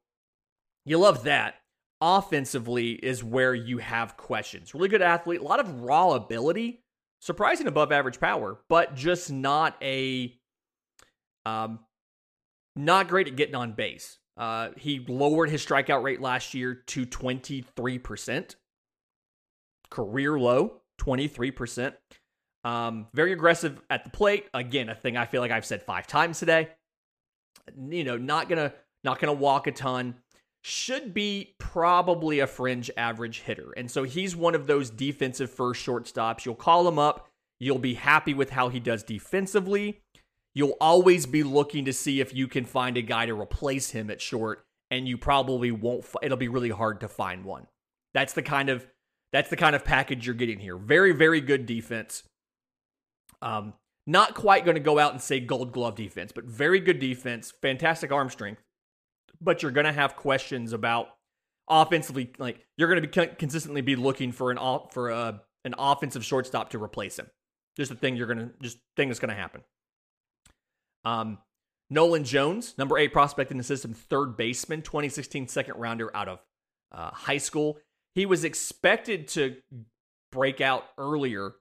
you 0.84 0.98
love 0.98 1.24
that. 1.24 1.56
Offensively 2.00 2.92
is 2.92 3.22
where 3.22 3.54
you 3.54 3.78
have 3.78 4.16
questions. 4.16 4.74
Really 4.74 4.88
good 4.88 5.02
athlete, 5.02 5.40
a 5.40 5.44
lot 5.44 5.60
of 5.60 5.82
raw 5.82 6.12
ability, 6.12 6.82
surprising 7.20 7.66
above 7.66 7.92
average 7.92 8.18
power, 8.18 8.58
but 8.68 8.94
just 8.94 9.30
not 9.30 9.76
a 9.82 10.34
um, 11.44 11.80
not 12.74 13.08
great 13.08 13.28
at 13.28 13.36
getting 13.36 13.54
on 13.54 13.72
base. 13.72 14.18
Uh, 14.36 14.70
he 14.76 15.04
lowered 15.06 15.50
his 15.50 15.64
strikeout 15.64 16.02
rate 16.02 16.20
last 16.20 16.54
year 16.54 16.74
to 16.74 17.04
23%. 17.04 18.54
Career 19.90 20.38
low, 20.38 20.80
23%. 20.98 21.92
Um, 22.64 23.06
very 23.14 23.32
aggressive 23.32 23.80
at 23.88 24.04
the 24.04 24.10
plate. 24.10 24.46
Again, 24.52 24.88
a 24.88 24.94
thing 24.94 25.16
I 25.16 25.26
feel 25.26 25.40
like 25.40 25.50
I've 25.50 25.64
said 25.64 25.82
five 25.82 26.06
times 26.06 26.38
today. 26.38 26.68
You 27.78 28.04
know, 28.04 28.16
not 28.16 28.48
gonna 28.48 28.72
not 29.04 29.18
gonna 29.18 29.32
walk 29.32 29.66
a 29.66 29.72
ton. 29.72 30.16
Should 30.62 31.14
be 31.14 31.54
probably 31.58 32.40
a 32.40 32.46
fringe 32.46 32.90
average 32.96 33.40
hitter. 33.40 33.72
And 33.76 33.90
so 33.90 34.04
he's 34.04 34.36
one 34.36 34.54
of 34.54 34.66
those 34.66 34.90
defensive 34.90 35.50
first 35.50 35.84
shortstops. 35.84 36.44
You'll 36.44 36.54
call 36.54 36.86
him 36.86 36.98
up. 36.98 37.28
You'll 37.58 37.78
be 37.78 37.94
happy 37.94 38.34
with 38.34 38.50
how 38.50 38.68
he 38.68 38.78
does 38.78 39.02
defensively. 39.02 40.00
You'll 40.54 40.76
always 40.80 41.26
be 41.26 41.42
looking 41.42 41.84
to 41.86 41.92
see 41.92 42.20
if 42.20 42.34
you 42.34 42.48
can 42.48 42.64
find 42.64 42.96
a 42.96 43.02
guy 43.02 43.26
to 43.26 43.40
replace 43.40 43.90
him 43.90 44.10
at 44.10 44.20
short 44.20 44.64
and 44.90 45.06
you 45.06 45.16
probably 45.16 45.70
won't. 45.70 46.04
It'll 46.22 46.36
be 46.36 46.48
really 46.48 46.70
hard 46.70 47.00
to 47.00 47.08
find 47.08 47.44
one. 47.44 47.66
That's 48.12 48.32
the 48.32 48.42
kind 48.42 48.68
of 48.68 48.86
that's 49.32 49.48
the 49.48 49.56
kind 49.56 49.76
of 49.76 49.84
package 49.84 50.26
you're 50.26 50.34
getting 50.34 50.58
here. 50.58 50.76
Very 50.76 51.12
very 51.12 51.40
good 51.40 51.66
defense. 51.66 52.24
Um, 53.42 53.74
not 54.06 54.34
quite 54.34 54.64
going 54.64 54.74
to 54.74 54.80
go 54.80 54.98
out 54.98 55.12
and 55.12 55.20
say 55.20 55.40
Gold 55.40 55.72
Glove 55.72 55.94
defense, 55.94 56.32
but 56.32 56.44
very 56.44 56.80
good 56.80 56.98
defense, 56.98 57.52
fantastic 57.62 58.10
arm 58.10 58.30
strength. 58.30 58.62
But 59.40 59.62
you're 59.62 59.72
going 59.72 59.86
to 59.86 59.92
have 59.92 60.16
questions 60.16 60.72
about 60.72 61.08
offensively. 61.68 62.32
Like 62.38 62.66
you're 62.76 62.88
going 62.88 63.02
to 63.02 63.08
be 63.08 63.34
consistently 63.36 63.80
be 63.80 63.96
looking 63.96 64.32
for 64.32 64.50
an 64.50 64.58
for 64.90 65.10
a 65.10 65.40
an 65.64 65.74
offensive 65.78 66.24
shortstop 66.24 66.70
to 66.70 66.82
replace 66.82 67.18
him. 67.18 67.28
Just 67.76 67.90
a 67.90 67.94
thing 67.94 68.16
you're 68.16 68.26
going 68.26 68.38
to 68.38 68.50
just 68.60 68.78
thing 68.96 69.08
that's 69.08 69.20
going 69.20 69.30
to 69.30 69.34
happen. 69.34 69.62
Um, 71.04 71.38
Nolan 71.88 72.24
Jones, 72.24 72.74
number 72.78 72.98
eight 72.98 73.12
prospect 73.12 73.50
in 73.50 73.58
the 73.58 73.64
system, 73.64 73.94
third 73.94 74.36
baseman, 74.36 74.82
2016 74.82 75.48
second 75.48 75.76
rounder 75.76 76.14
out 76.14 76.28
of 76.28 76.38
uh, 76.92 77.10
high 77.10 77.38
school. 77.38 77.78
He 78.14 78.26
was 78.26 78.44
expected 78.44 79.28
to 79.28 79.56
break 80.30 80.60
out 80.60 80.84
earlier, 80.98 81.52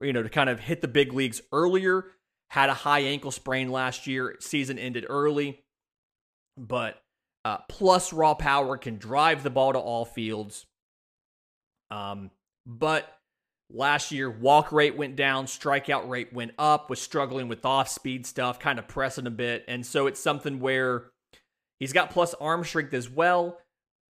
you 0.00 0.12
know, 0.12 0.22
to 0.22 0.28
kind 0.28 0.50
of 0.50 0.60
hit 0.60 0.80
the 0.80 0.88
big 0.88 1.12
leagues 1.12 1.40
earlier. 1.52 2.06
Had 2.50 2.68
a 2.68 2.74
high 2.74 3.00
ankle 3.00 3.30
sprain 3.30 3.70
last 3.70 4.06
year. 4.06 4.36
Season 4.40 4.78
ended 4.78 5.04
early, 5.08 5.64
but 6.56 7.02
uh, 7.44 7.58
plus 7.68 8.12
raw 8.12 8.34
power 8.34 8.76
can 8.76 8.98
drive 8.98 9.42
the 9.42 9.50
ball 9.50 9.72
to 9.72 9.78
all 9.78 10.04
fields. 10.04 10.66
Um, 11.90 12.30
but 12.66 13.16
Last 13.72 14.12
year, 14.12 14.30
walk 14.30 14.70
rate 14.70 14.96
went 14.96 15.16
down, 15.16 15.46
strikeout 15.46 16.08
rate 16.08 16.32
went 16.32 16.52
up, 16.56 16.88
was 16.88 17.02
struggling 17.02 17.48
with 17.48 17.64
off 17.64 17.88
speed 17.88 18.24
stuff, 18.24 18.60
kind 18.60 18.78
of 18.78 18.86
pressing 18.86 19.26
a 19.26 19.30
bit. 19.30 19.64
And 19.66 19.84
so 19.84 20.06
it's 20.06 20.20
something 20.20 20.60
where 20.60 21.06
he's 21.80 21.92
got 21.92 22.10
plus 22.10 22.32
arm 22.34 22.62
strength 22.62 22.94
as 22.94 23.10
well, 23.10 23.58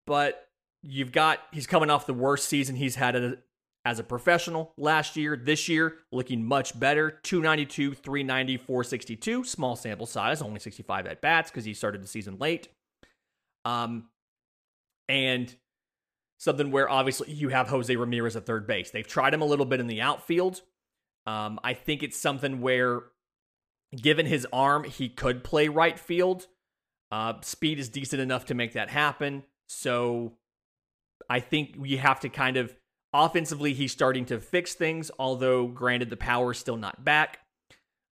but 0.06 0.50
you've 0.84 1.14
got, 1.14 1.40
he's 1.54 1.68
coming 1.68 1.90
off 1.90 2.06
the 2.06 2.14
worst 2.14 2.50
season 2.50 2.76
he's 2.76 2.96
had 2.96 3.38
as 3.86 4.00
a 4.00 4.04
professional 4.04 4.74
last 4.78 5.16
year. 5.16 5.38
This 5.38 5.70
year, 5.70 6.00
looking 6.12 6.44
much 6.44 6.78
better 6.78 7.20
292, 7.24 7.94
390, 7.94 8.58
462. 8.58 9.44
Small 9.44 9.76
sample 9.76 10.08
size, 10.08 10.42
only 10.42 10.60
65 10.60 11.06
at 11.06 11.22
bats 11.22 11.52
because 11.52 11.64
he 11.64 11.74
started 11.74 12.02
the 12.02 12.08
season 12.08 12.38
late. 12.40 12.68
Um, 13.64 14.10
and 15.08 15.56
something 16.40 16.72
where 16.72 16.90
obviously 16.90 17.32
you 17.32 17.50
have 17.50 17.70
Jose 17.70 17.96
Ramirez 17.96 18.36
at 18.36 18.46
third 18.46 18.68
base. 18.68 18.92
They've 18.92 19.08
tried 19.08 19.34
him 19.34 19.42
a 19.42 19.46
little 19.46 19.66
bit 19.66 19.80
in 19.80 19.88
the 19.88 20.02
outfield. 20.02 20.62
Um, 21.28 21.60
I 21.64 21.74
think 21.74 22.04
it's 22.04 22.18
something 22.18 22.62
where, 22.62 23.04
given 23.96 24.26
his 24.26 24.48
arm, 24.52 24.84
he 24.84 25.10
could 25.10 25.44
play 25.44 25.68
right 25.68 25.98
field. 25.98 26.48
Uh, 27.12 27.34
speed 27.42 27.80
is 27.80 27.90
decent 27.90 28.22
enough 28.22 28.46
to 28.46 28.56
make 28.56 28.74
that 28.74 28.90
happen. 28.90 29.44
So 29.68 30.34
I 31.30 31.40
think 31.40 31.76
we 31.78 31.98
have 31.98 32.20
to 32.22 32.30
kind 32.30 32.58
of 32.58 32.76
offensively, 33.24 33.74
he's 33.74 33.92
starting 33.92 34.26
to 34.26 34.40
fix 34.40 34.74
things, 34.74 35.12
although 35.18 35.68
granted, 35.68 36.10
the 36.10 36.18
power 36.18 36.52
is 36.52 36.58
still 36.58 36.78
not 36.78 37.04
back. 37.04 37.40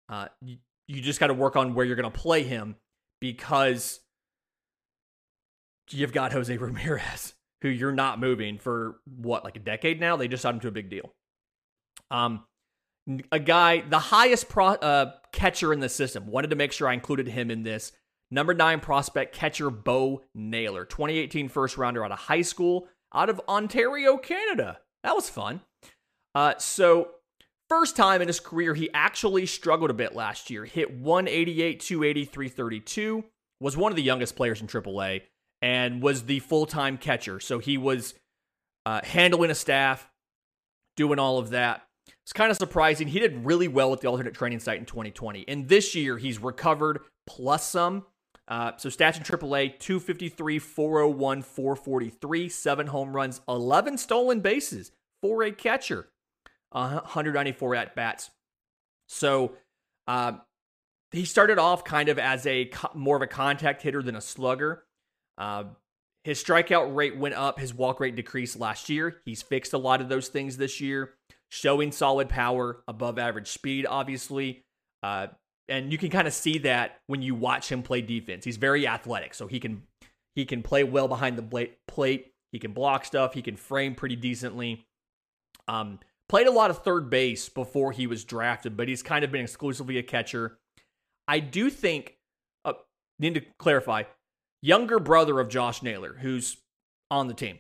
Uh, 0.10 0.28
you, 0.42 0.58
you 0.88 1.02
just 1.02 1.20
got 1.20 1.28
to 1.28 1.34
work 1.34 1.56
on 1.56 1.74
where 1.74 1.86
you're 1.86 1.96
going 1.96 2.12
to 2.12 2.20
play 2.20 2.44
him 2.44 2.76
because 3.20 4.00
you've 5.90 6.14
got 6.14 6.34
Jose 6.34 6.56
Ramirez 6.58 7.34
who 7.64 7.70
you're 7.70 7.94
not 7.94 8.20
moving 8.20 8.60
for 8.60 8.98
what, 9.06 9.44
like 9.46 9.56
a 9.56 9.60
decade 9.60 10.00
now? 10.00 10.18
They 10.18 10.28
just 10.28 10.44
signed 10.44 10.56
him 10.56 10.60
to 10.62 10.68
a 10.68 10.72
big 10.72 10.90
deal. 10.90 11.14
Um, 12.12 12.44
a 13.32 13.40
guy, 13.40 13.82
the 13.82 14.00
highest 14.00 14.50
pro, 14.50 14.68
uh, 14.68 15.14
catcher 15.32 15.72
in 15.72 15.80
the 15.80 15.88
system, 15.88 16.28
wanted 16.28 16.50
to 16.50 16.58
make 16.58 16.74
sure 16.74 16.90
I 16.90 16.94
included 16.94 17.28
him 17.30 17.50
in 17.50 17.64
this. 17.64 17.94
Number 18.30 18.54
nine 18.54 18.82
prospect 18.82 19.34
catcher 19.34 19.70
Bo 19.70 20.24
Naylor, 20.36 20.84
2018 20.84 21.48
first 21.48 21.78
rounder 21.78 22.04
out 22.04 22.12
of 22.12 22.20
high 22.20 22.42
school, 22.42 22.90
out 23.14 23.30
of 23.30 23.40
Ontario, 23.48 24.18
Canada. 24.18 24.80
That 25.04 25.16
was 25.16 25.30
fun. 25.30 25.62
Uh, 26.34 26.56
so, 26.58 27.12
first 27.70 27.96
time 27.96 28.22
in 28.22 28.28
his 28.28 28.40
career, 28.40 28.74
he 28.74 28.90
actually 28.94 29.46
struggled 29.46 29.90
a 29.90 29.94
bit 29.94 30.16
last 30.16 30.50
year. 30.50 30.66
Hit 30.66 30.92
188, 30.92 31.80
280, 31.80 32.26
332. 32.26 33.24
Was 33.60 33.78
one 33.78 33.92
of 33.92 33.96
the 33.96 34.04
youngest 34.04 34.36
players 34.36 34.62
in 34.62 34.68
AAA 34.68 35.22
and 35.62 36.02
was 36.02 36.24
the 36.24 36.40
full 36.40 36.66
time 36.66 36.98
catcher. 36.98 37.40
So 37.40 37.60
he 37.60 37.78
was 37.78 38.16
uh, 38.86 39.02
handling 39.04 39.52
a 39.52 39.56
staff, 39.56 40.10
doing 40.98 41.20
all 41.20 41.38
of 41.38 41.52
that. 41.52 41.84
It's 42.24 42.34
kind 42.34 42.52
of 42.52 42.58
surprising. 42.58 43.08
He 43.08 43.20
did 43.20 43.46
really 43.46 43.68
well 43.68 43.94
at 43.94 44.02
the 44.02 44.08
alternate 44.08 44.34
training 44.34 44.60
site 44.60 44.80
in 44.80 44.86
2020. 44.86 45.46
And 45.48 45.70
this 45.70 45.96
year, 45.96 46.18
he's 46.18 46.40
recovered 46.40 47.00
plus 47.26 47.68
some. 47.68 48.06
Uh, 48.48 48.72
so 48.78 48.90
stats 48.90 49.18
in 49.18 49.24
AAA 49.24 49.80
253, 49.80 50.60
401, 50.60 51.42
443, 51.42 52.50
seven 52.50 52.88
home 52.88 53.16
runs, 53.16 53.42
11 53.48 53.98
stolen 53.98 54.42
bases 54.42 54.92
for 55.22 55.44
a 55.44 55.52
catcher, 55.52 56.10
uh, 56.74 57.00
194 57.00 57.76
at 57.76 57.96
bats. 57.96 58.32
So 59.08 59.54
uh, 60.08 60.34
he 61.12 61.26
started 61.26 61.58
off 61.58 61.84
kind 61.86 62.10
of 62.10 62.20
as 62.20 62.46
a 62.46 62.70
more 62.94 63.16
of 63.16 63.22
a 63.22 63.28
contact 63.28 63.82
hitter 63.82 64.02
than 64.02 64.16
a 64.16 64.22
slugger. 64.22 64.84
Uh, 65.38 65.66
his 66.24 66.44
strikeout 66.44 66.96
rate 66.96 67.18
went 67.18 67.36
up, 67.36 67.60
his 67.60 67.74
walk 67.74 68.00
rate 68.00 68.16
decreased 68.16 68.60
last 68.60 68.90
year. 68.90 69.22
He's 69.26 69.42
fixed 69.42 69.74
a 69.74 69.78
lot 69.78 70.02
of 70.02 70.10
those 70.10 70.30
things 70.30 70.58
this 70.58 70.82
year, 70.82 71.14
showing 71.50 71.92
solid 71.92 72.30
power, 72.30 72.84
above 72.88 73.20
average 73.20 73.50
speed, 73.50 73.86
obviously. 73.86 74.64
Uh, 75.02 75.28
and 75.70 75.92
you 75.92 75.98
can 75.98 76.10
kind 76.10 76.28
of 76.28 76.34
see 76.34 76.58
that 76.60 77.00
when 77.08 77.22
you 77.22 77.36
watch 77.36 77.72
him 77.72 77.84
play 77.84 78.02
defense. 78.02 78.46
He's 78.46 78.58
very 78.58 78.88
athletic, 78.88 79.34
so 79.34 79.48
he 79.48 79.60
can 79.60 79.84
he 80.36 80.46
can 80.46 80.64
play 80.64 80.84
well 80.84 81.08
behind 81.08 81.38
the 81.38 81.78
plate. 81.88 82.34
He 82.52 82.60
can 82.60 82.74
block 82.74 83.06
stuff. 83.06 83.34
He 83.34 83.42
can 83.42 83.56
frame 83.56 83.96
pretty 83.96 84.16
decently. 84.16 84.86
Um, 85.68 86.00
played 86.30 86.48
a 86.48 86.52
lot 86.52 86.70
of 86.70 86.84
third 86.84 87.10
base 87.10 87.50
before 87.50 87.92
he 87.92 88.08
was 88.08 88.24
drafted, 88.24 88.76
but 88.76 88.88
he's 88.88 89.04
kind 89.04 89.24
of 89.24 89.32
been 89.32 89.44
exclusively 89.44 89.98
a 89.98 90.04
catcher. 90.04 90.58
I 91.28 91.40
do 91.40 91.70
think. 91.70 92.18
Uh, 92.66 92.74
need 93.20 93.36
to 93.36 93.42
clarify 93.60 94.04
younger 94.62 94.98
brother 94.98 95.40
of 95.40 95.50
Josh 95.50 95.84
Naylor, 95.84 96.16
who's 96.20 96.58
on 97.12 97.28
the 97.28 97.34
team. 97.34 97.60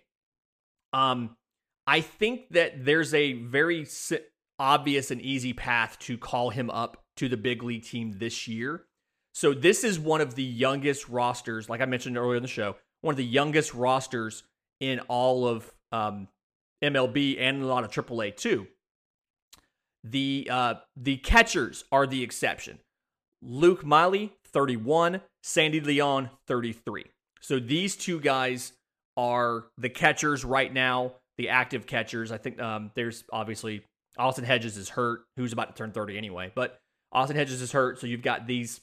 Um, 0.93 1.35
I 1.85 2.01
think 2.01 2.49
that 2.51 2.85
there's 2.85 3.13
a 3.13 3.33
very 3.33 3.85
obvious 4.57 5.11
and 5.11 5.21
easy 5.21 5.53
path 5.53 5.99
to 5.99 6.17
call 6.17 6.49
him 6.49 6.69
up 6.69 7.02
to 7.17 7.30
the 7.30 7.38
big 7.38 7.63
league 7.63 7.84
team 7.84 8.13
this 8.17 8.47
year. 8.47 8.84
So 9.34 9.54
this 9.54 9.84
is 9.84 9.99
one 9.99 10.21
of 10.21 10.36
the 10.36 10.43
youngest 10.43 11.10
rosters, 11.10 11.69
like 11.69 11.82
I 11.82 11.86
mentioned 11.86 12.17
earlier 12.17 12.38
in 12.38 12.43
the 12.43 12.47
show, 12.47 12.76
one 13.02 13.13
of 13.13 13.17
the 13.17 13.26
youngest 13.26 13.73
rosters 13.73 14.43
in 14.80 14.99
all 15.02 15.47
of 15.47 15.71
um, 15.91 16.28
MLB 16.84 17.39
and 17.39 17.62
a 17.62 17.65
lot 17.65 17.84
of 17.84 17.91
AAA 17.91 18.36
too. 18.36 18.67
The 20.04 20.47
uh, 20.52 20.73
the 20.97 21.17
catchers 21.17 21.86
are 21.91 22.06
the 22.06 22.23
exception. 22.23 22.80
Luke 23.41 23.86
Maile, 23.86 24.30
31, 24.52 25.21
Sandy 25.41 25.80
Leon, 25.80 26.30
33. 26.47 27.06
So 27.41 27.60
these 27.60 27.95
two 27.95 28.19
guys 28.19 28.73
are 29.17 29.65
the 29.78 29.89
catchers 29.89 30.45
right 30.45 30.71
now, 30.71 31.13
the 31.38 31.49
active 31.49 31.86
catchers. 31.86 32.32
I 32.32 32.38
think 32.38 32.62
um, 32.62 32.91
there's 32.95 33.23
obviously 33.32 33.84
Austin 34.17 34.45
Hedges 34.45 34.78
is 34.78 34.89
hurt, 34.89 35.23
who's 35.38 35.54
about 35.54 35.69
to 35.69 35.73
turn 35.73 35.91
30 35.91 36.17
anyway, 36.17 36.52
but 36.54 36.80
Austin 37.13 37.38
Hedges 37.38 37.62
is 37.62 37.71
hurt, 37.71 37.99
so 37.99 38.08
you've 38.08 38.21
got 38.21 38.47
these 38.47 38.82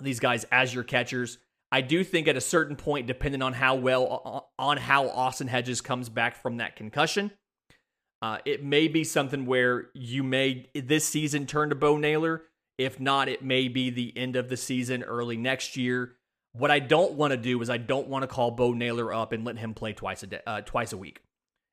these 0.00 0.20
guys 0.20 0.44
as 0.50 0.74
your 0.74 0.84
catchers. 0.84 1.38
I 1.70 1.80
do 1.80 2.02
think 2.02 2.28
at 2.28 2.36
a 2.36 2.40
certain 2.40 2.76
point, 2.76 3.06
depending 3.06 3.42
on 3.42 3.52
how 3.52 3.76
well 3.76 4.50
on 4.58 4.76
how 4.76 5.08
Austin 5.08 5.48
Hedges 5.48 5.80
comes 5.80 6.08
back 6.08 6.36
from 6.36 6.56
that 6.56 6.76
concussion, 6.76 7.30
uh, 8.20 8.38
it 8.44 8.64
may 8.64 8.88
be 8.88 9.04
something 9.04 9.46
where 9.46 9.90
you 9.94 10.22
may 10.22 10.66
this 10.74 11.06
season 11.06 11.46
turn 11.46 11.68
to 11.68 11.74
Bo 11.74 11.96
Naylor 11.96 12.42
if 12.78 12.98
not, 12.98 13.28
it 13.28 13.42
may 13.42 13.68
be 13.68 13.90
the 13.90 14.12
end 14.16 14.36
of 14.36 14.48
the 14.48 14.56
season, 14.56 15.02
early 15.02 15.36
next 15.36 15.76
year. 15.76 16.16
What 16.52 16.70
I 16.70 16.78
don't 16.80 17.12
want 17.12 17.30
to 17.30 17.36
do 17.36 17.60
is 17.62 17.70
I 17.70 17.78
don't 17.78 18.08
want 18.08 18.22
to 18.24 18.26
call 18.26 18.50
Bo 18.50 18.72
Naylor 18.72 19.12
up 19.12 19.32
and 19.32 19.44
let 19.44 19.58
him 19.58 19.74
play 19.74 19.92
twice 19.92 20.22
a 20.22 20.26
day, 20.26 20.40
uh, 20.46 20.60
twice 20.62 20.92
a 20.92 20.96
week. 20.96 21.22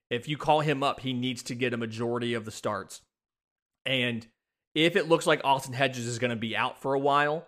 If 0.10 0.28
you 0.28 0.38
call 0.38 0.62
him 0.62 0.84
up, 0.84 1.02
he 1.02 1.14
needs 1.14 1.44
to 1.44 1.56
get 1.56 1.74
a 1.74 1.78
majority 1.78 2.34
of 2.34 2.46
the 2.46 2.52
starts. 2.52 3.02
And 3.86 4.26
if 4.76 4.96
it 4.96 5.08
looks 5.08 5.28
like 5.28 5.42
Austin 5.44 5.74
Hedges 5.74 6.06
is 6.06 6.20
going 6.20 6.30
to 6.30 6.36
be 6.36 6.56
out 6.56 6.82
for 6.82 6.94
a 6.94 7.00
while, 7.00 7.48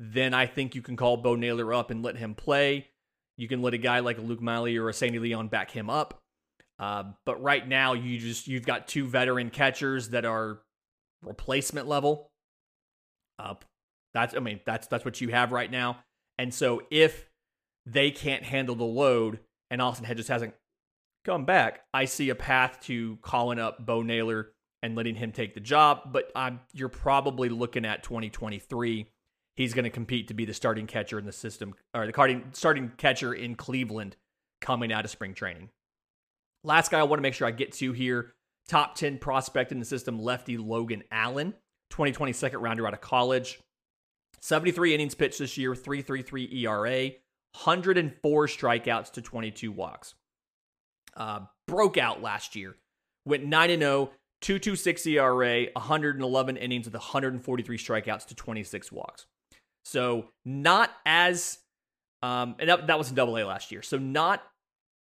then 0.00 0.34
I 0.34 0.46
think 0.46 0.74
you 0.74 0.82
can 0.82 0.96
call 0.96 1.16
Bo 1.16 1.36
Naylor 1.36 1.72
up 1.72 1.90
and 1.90 2.02
let 2.02 2.16
him 2.16 2.34
play. 2.34 2.88
You 3.36 3.48
can 3.48 3.62
let 3.62 3.74
a 3.74 3.78
guy 3.78 4.00
like 4.00 4.18
Luke 4.18 4.40
Maile 4.40 4.78
or 4.78 4.88
a 4.88 4.94
Sandy 4.94 5.18
Leon 5.18 5.48
back 5.48 5.70
him 5.70 5.90
up. 5.90 6.20
Uh, 6.78 7.04
but 7.24 7.40
right 7.42 7.66
now, 7.66 7.92
you 7.92 8.18
just 8.18 8.48
you've 8.48 8.66
got 8.66 8.88
two 8.88 9.06
veteran 9.06 9.50
catchers 9.50 10.10
that 10.10 10.24
are 10.24 10.60
replacement 11.22 11.86
level 11.86 12.30
up. 13.38 13.64
That's 14.12 14.34
I 14.34 14.40
mean 14.40 14.60
that's 14.64 14.86
that's 14.86 15.04
what 15.04 15.20
you 15.20 15.28
have 15.28 15.52
right 15.52 15.70
now. 15.70 15.98
And 16.38 16.52
so 16.52 16.82
if 16.90 17.28
they 17.86 18.10
can't 18.10 18.42
handle 18.42 18.74
the 18.74 18.84
load 18.84 19.40
and 19.70 19.80
Austin 19.80 20.04
Hedges 20.04 20.28
hasn't 20.28 20.54
come 21.24 21.44
back, 21.44 21.80
I 21.92 22.06
see 22.06 22.30
a 22.30 22.34
path 22.34 22.80
to 22.84 23.18
calling 23.22 23.58
up 23.58 23.84
Bo 23.84 24.02
Naylor 24.02 24.52
and 24.84 24.94
letting 24.94 25.14
him 25.14 25.32
take 25.32 25.54
the 25.54 25.60
job. 25.60 26.12
But 26.12 26.30
I'm, 26.36 26.60
you're 26.74 26.90
probably 26.90 27.48
looking 27.48 27.86
at 27.86 28.02
2023. 28.02 29.06
he's 29.56 29.72
going 29.72 29.84
to 29.84 29.90
compete 29.90 30.28
to 30.28 30.34
be 30.34 30.44
the 30.44 30.52
starting 30.52 30.86
catcher 30.86 31.18
in 31.18 31.24
the 31.24 31.32
system, 31.32 31.72
or 31.94 32.06
the 32.06 32.42
starting 32.52 32.92
catcher 32.98 33.32
in 33.32 33.54
Cleveland 33.54 34.16
coming 34.60 34.92
out 34.92 35.06
of 35.06 35.10
spring 35.10 35.32
training. 35.32 35.70
Last 36.64 36.90
guy 36.90 37.00
I 37.00 37.04
want 37.04 37.18
to 37.18 37.22
make 37.22 37.32
sure 37.32 37.48
I 37.48 37.50
get 37.50 37.72
to 37.74 37.92
here 37.92 38.34
top 38.68 38.94
10 38.94 39.18
prospect 39.18 39.72
in 39.72 39.78
the 39.78 39.84
system, 39.86 40.20
lefty 40.20 40.58
Logan 40.58 41.02
Allen, 41.10 41.54
2020 41.88 42.34
second 42.34 42.60
rounder 42.60 42.86
out 42.86 42.92
of 42.92 43.00
college. 43.00 43.60
73 44.42 44.92
innings 44.94 45.14
pitched 45.14 45.38
this 45.38 45.56
year, 45.56 45.72
3.33 45.72 46.52
ERA, 46.64 47.04
104 47.64 48.46
strikeouts 48.48 49.12
to 49.12 49.22
22 49.22 49.72
walks. 49.72 50.14
Uh, 51.16 51.40
broke 51.66 51.96
out 51.96 52.20
last 52.20 52.54
year, 52.54 52.76
went 53.24 53.46
9 53.46 53.78
0, 53.78 54.10
2.26 54.44 55.06
ERA, 55.06 55.66
111 55.74 56.56
innings 56.58 56.84
with 56.84 56.94
143 56.94 57.78
strikeouts 57.78 58.26
to 58.26 58.34
26 58.34 58.92
walks. 58.92 59.24
So 59.86 60.26
not 60.44 60.90
as, 61.06 61.58
um, 62.22 62.54
and 62.58 62.68
that, 62.68 62.86
that 62.88 62.98
was 62.98 63.08
in 63.08 63.14
Double 63.14 63.38
A 63.38 63.44
last 63.44 63.72
year. 63.72 63.80
So 63.80 63.96
not 63.96 64.42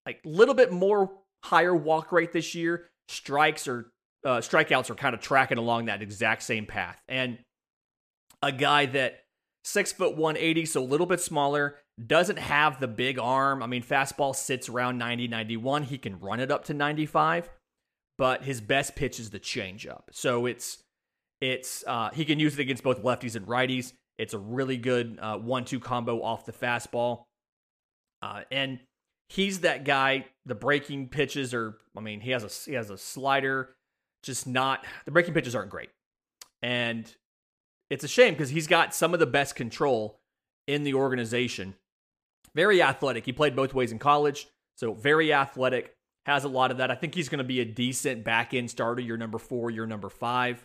like 0.05 0.21
a 0.25 0.29
little 0.29 0.55
bit 0.55 0.73
more 0.73 1.11
higher 1.43 1.75
walk 1.75 2.13
rate 2.13 2.33
this 2.33 2.55
year. 2.55 2.89
Strikes 3.09 3.67
or 3.67 3.91
uh, 4.27 4.39
strikeouts 4.39 4.91
are 4.91 4.95
kind 4.95 5.15
of 5.15 5.23
tracking 5.23 5.59
along 5.59 5.87
that 5.87 6.03
exact 6.03 6.43
same 6.43 6.67
path. 6.67 7.01
And 7.09 7.39
a 8.43 8.53
guy 8.53 8.87
that 8.87 9.21
six 9.65 9.91
foot 9.91 10.17
180, 10.17 10.67
so 10.67 10.83
a 10.83 10.85
little 10.85 11.07
bit 11.07 11.21
smaller, 11.21 11.77
doesn't 12.07 12.39
have 12.39 12.79
the 12.79 12.89
big 12.89 13.19
arm. 13.19 13.63
I 13.63 13.67
mean, 13.67 13.83
fastball 13.83 14.37
sits 14.37 14.69
around 14.69 14.99
90, 14.99 15.29
91. 15.29 15.85
He 15.85 15.97
can 15.97 16.19
run 16.21 16.41
it 16.41 16.51
up 16.51 16.67
to 16.67 16.75
95, 16.75 17.49
but 18.21 18.45
his 18.45 18.61
best 18.61 18.97
pitch 18.97 19.19
is 19.19 19.31
the 19.31 19.41
changeup. 19.41 20.03
So 20.13 20.45
it's 20.45 20.85
it's 21.41 21.83
uh, 21.87 22.11
he 22.13 22.27
can 22.27 22.39
use 22.39 22.53
it 22.53 22.61
against 22.61 22.83
both 22.83 23.03
lefties 23.03 23.35
and 23.35 23.47
righties. 23.47 23.95
It's 24.19 24.35
a 24.35 24.39
really 24.39 24.77
good 24.77 25.19
uh, 25.19 25.39
one-two 25.39 25.81
combo 25.81 26.23
off 26.23 26.45
the 26.45 26.53
fastball, 26.53 27.25
uh, 28.21 28.43
and 28.53 28.79
he's 29.31 29.61
that 29.61 29.85
guy. 29.85 30.27
The 30.45 30.55
breaking 30.55 31.09
pitches 31.09 31.55
are, 31.55 31.79
I 31.97 32.01
mean, 32.01 32.21
he 32.21 32.31
has 32.33 32.45
a 32.45 32.71
he 32.71 32.77
has 32.77 32.91
a 32.91 32.99
slider, 32.99 33.75
just 34.23 34.47
not 34.47 34.85
the 35.07 35.13
breaking 35.13 35.33
pitches 35.33 35.55
aren't 35.55 35.71
great, 35.71 35.89
and 36.61 37.11
it's 37.89 38.05
a 38.05 38.09
shame 38.09 38.35
because 38.35 38.51
he's 38.51 38.67
got 38.67 38.95
some 38.95 39.15
of 39.15 39.21
the 39.21 39.27
best 39.27 39.57
control 39.57 40.21
in 40.67 40.85
the 40.85 40.93
organization. 40.93 41.75
Very 42.55 42.83
athletic. 42.83 43.25
He 43.25 43.33
played 43.33 43.57
both 43.57 43.73
ways 43.73 43.93
in 43.93 43.99
college, 43.99 44.47
so 44.77 44.93
very 44.93 45.33
athletic. 45.33 45.97
Has 46.31 46.45
a 46.45 46.49
lot 46.49 46.71
of 46.71 46.77
that. 46.77 46.93
I 46.93 46.95
think 46.95 47.17
he's 47.17 47.29
going 47.29 47.39
to 47.39 47.45
be 47.45 47.61
a 47.61 47.65
decent 47.65 48.23
back 48.23 48.55
end 48.55 48.71
starter. 48.71 49.03
Your 49.03 49.17
number 49.17 49.37
four, 49.37 49.69
your 49.69 49.85
number 49.85 50.09
five. 50.09 50.65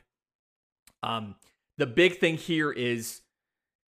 Um, 1.02 1.38
the 1.80 1.88
big 1.88 2.20
thing 2.20 2.38
here 2.38 2.72
is 2.72 3.22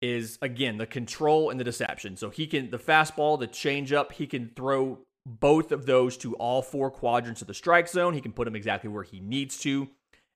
is 0.01 0.39
again 0.41 0.79
the 0.79 0.87
control 0.87 1.51
and 1.51 1.61
the 1.61 1.65
deception. 1.65 2.17
So 2.17 2.31
he 2.31 2.47
can 2.47 2.71
the 2.71 2.79
fastball, 2.79 3.39
the 3.39 3.47
changeup, 3.47 4.13
he 4.13 4.27
can 4.27 4.53
throw 4.57 5.01
both 5.27 5.71
of 5.71 5.85
those 5.85 6.17
to 6.19 6.35
all 6.37 6.63
four 6.63 6.91
quadrants 6.91 7.43
of 7.43 7.47
the 7.47 7.53
strike 7.53 7.89
zone. 7.89 8.15
He 8.15 8.23
can 8.23 8.33
put 8.33 8.47
them 8.47 8.57
exactly 8.57 8.89
where 8.89 9.03
he 9.03 9.21
needs 9.21 9.59
to. 9.59 9.91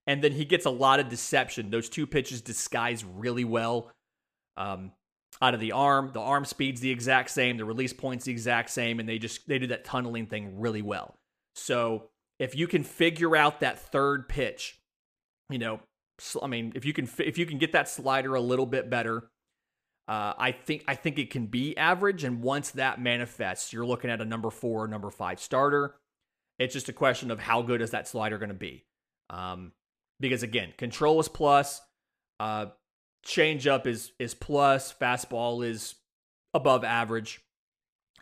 And 0.07 0.23
then 0.23 0.33
he 0.33 0.45
gets 0.45 0.67
a 0.67 0.71
lot 0.71 1.01
of 1.01 1.09
deception. 1.09 1.71
Those 1.71 1.89
two 1.89 2.07
pitches 2.07 2.43
disguise 2.43 3.03
really 3.03 3.45
well 3.45 3.91
um, 4.59 4.93
out 5.41 5.55
of 5.55 5.61
the 5.61 5.73
arm. 5.73 6.11
The 6.13 6.21
arm 6.21 6.45
speed's 6.45 6.83
the 6.83 6.91
exact 6.91 7.31
same, 7.31 7.57
the 7.57 7.65
release 7.65 7.95
point's 7.95 8.27
the 8.27 8.33
exact 8.33 8.69
same, 8.69 9.01
and 9.01 9.09
they 9.09 9.19
just 9.19 9.49
they 9.49 9.59
do 9.59 9.69
that 9.69 9.87
tunneling 9.87 10.27
thing 10.27 10.61
really 10.61 10.83
well. 10.83 11.17
So 11.61 12.09
if 12.39 12.55
you 12.57 12.67
can 12.67 12.83
figure 12.83 13.37
out 13.37 13.61
that 13.61 13.79
third 13.79 14.29
pitch, 14.29 14.81
you 15.51 15.59
know, 15.59 15.81
I 16.43 16.47
mean, 16.47 16.73
if 16.75 16.85
you 16.85 16.93
can 16.93 17.09
if 17.19 17.39
you 17.39 17.47
can 17.47 17.59
get 17.59 17.73
that 17.73 17.89
slider 17.89 18.35
a 18.35 18.41
little 18.41 18.67
bit 18.67 18.91
better, 18.91 19.31
uh, 20.09 20.35
I 20.39 20.53
think 20.53 20.85
I 20.89 20.95
think 20.95 21.19
it 21.19 21.31
can 21.31 21.47
be 21.47 21.77
average. 21.77 22.25
And 22.25 22.43
once 22.43 22.71
that 22.73 23.01
manifests, 23.01 23.73
you're 23.73 23.87
looking 23.87 24.11
at 24.11 24.21
a 24.21 24.25
number 24.25 24.51
four, 24.51 24.89
number 24.89 25.11
five 25.11 25.41
starter. 25.41 25.97
It's 26.59 26.75
just 26.75 26.89
a 26.89 26.95
question 26.95 27.31
of 27.31 27.41
how 27.41 27.63
good 27.63 27.81
is 27.81 27.91
that 27.91 28.09
slider 28.09 28.39
going 28.39 28.51
to 28.51 28.55
be. 28.55 28.85
Um, 29.31 29.73
because 30.19 30.43
again, 30.43 30.75
control 30.77 31.21
is 31.21 31.29
plus, 31.29 31.81
uh, 32.39 32.67
change 33.25 33.67
up 33.67 33.87
is 33.87 34.13
is 34.19 34.35
plus, 34.35 34.93
fastball 34.93 35.67
is 35.67 35.95
above 36.55 36.85
average. 36.85 37.41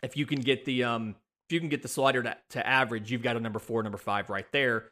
If 0.03 0.15
you 0.15 0.25
can 0.25 0.39
get 0.39 0.65
the 0.65 0.83
um, 0.85 1.15
if 1.49 1.53
you 1.53 1.59
can 1.59 1.69
get 1.69 1.81
the 1.81 1.87
slider 1.87 2.21
to, 2.21 2.37
to 2.51 2.67
average, 2.67 3.11
you've 3.11 3.23
got 3.23 3.35
a 3.35 3.39
number 3.39 3.57
four, 3.57 3.81
number 3.81 3.97
five 3.97 4.29
right 4.29 4.45
there. 4.51 4.91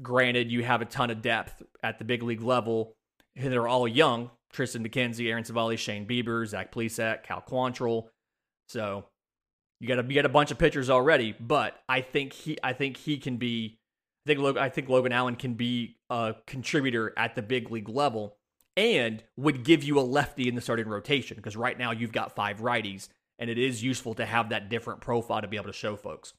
Granted, 0.00 0.48
you 0.48 0.62
have 0.62 0.80
a 0.80 0.84
ton 0.84 1.10
of 1.10 1.22
depth 1.22 1.60
at 1.82 1.98
the 1.98 2.04
big 2.04 2.22
league 2.22 2.40
level. 2.40 2.94
And 3.34 3.52
they're 3.52 3.66
all 3.66 3.88
young. 3.88 4.30
Triston 4.54 4.86
McKenzie, 4.86 5.28
Aaron 5.28 5.42
Civale, 5.42 5.76
Shane 5.76 6.06
Bieber, 6.06 6.46
Zach 6.46 6.72
Plesac, 6.72 7.24
Cal 7.24 7.42
Quantrill. 7.42 8.06
So 8.68 9.06
you 9.80 9.88
got 9.88 9.98
a 9.98 10.04
you 10.08 10.14
got 10.14 10.24
a 10.24 10.30
bunch 10.30 10.52
of 10.52 10.58
pitchers 10.58 10.88
already, 10.88 11.34
but 11.38 11.80
I 11.88 12.00
think 12.00 12.32
he 12.32 12.58
I 12.62 12.72
think 12.72 12.96
he 12.96 13.18
can 13.18 13.36
be 13.36 13.78
I 14.24 14.28
think 14.28 14.40
Logan, 14.40 14.62
I 14.62 14.68
think 14.68 14.88
Logan 14.88 15.12
Allen 15.12 15.34
can 15.34 15.54
be 15.54 15.96
a 16.10 16.36
contributor 16.46 17.12
at 17.16 17.34
the 17.34 17.42
big 17.42 17.70
league 17.70 17.88
level 17.88 18.36
and 18.76 19.22
would 19.36 19.64
give 19.64 19.82
you 19.82 19.98
a 19.98 20.02
lefty 20.02 20.48
in 20.48 20.54
the 20.54 20.60
starting 20.60 20.86
rotation 20.86 21.36
because 21.36 21.56
right 21.56 21.76
now 21.76 21.90
you've 21.90 22.12
got 22.12 22.34
five 22.34 22.60
righties 22.60 23.08
and 23.38 23.48
it 23.50 23.58
is 23.58 23.82
useful 23.82 24.14
to 24.14 24.26
have 24.26 24.50
that 24.50 24.68
different 24.68 25.00
profile 25.00 25.40
to 25.40 25.48
be 25.48 25.56
able 25.56 25.66
to 25.66 25.72
show 25.72 25.96
folks. 25.96 26.32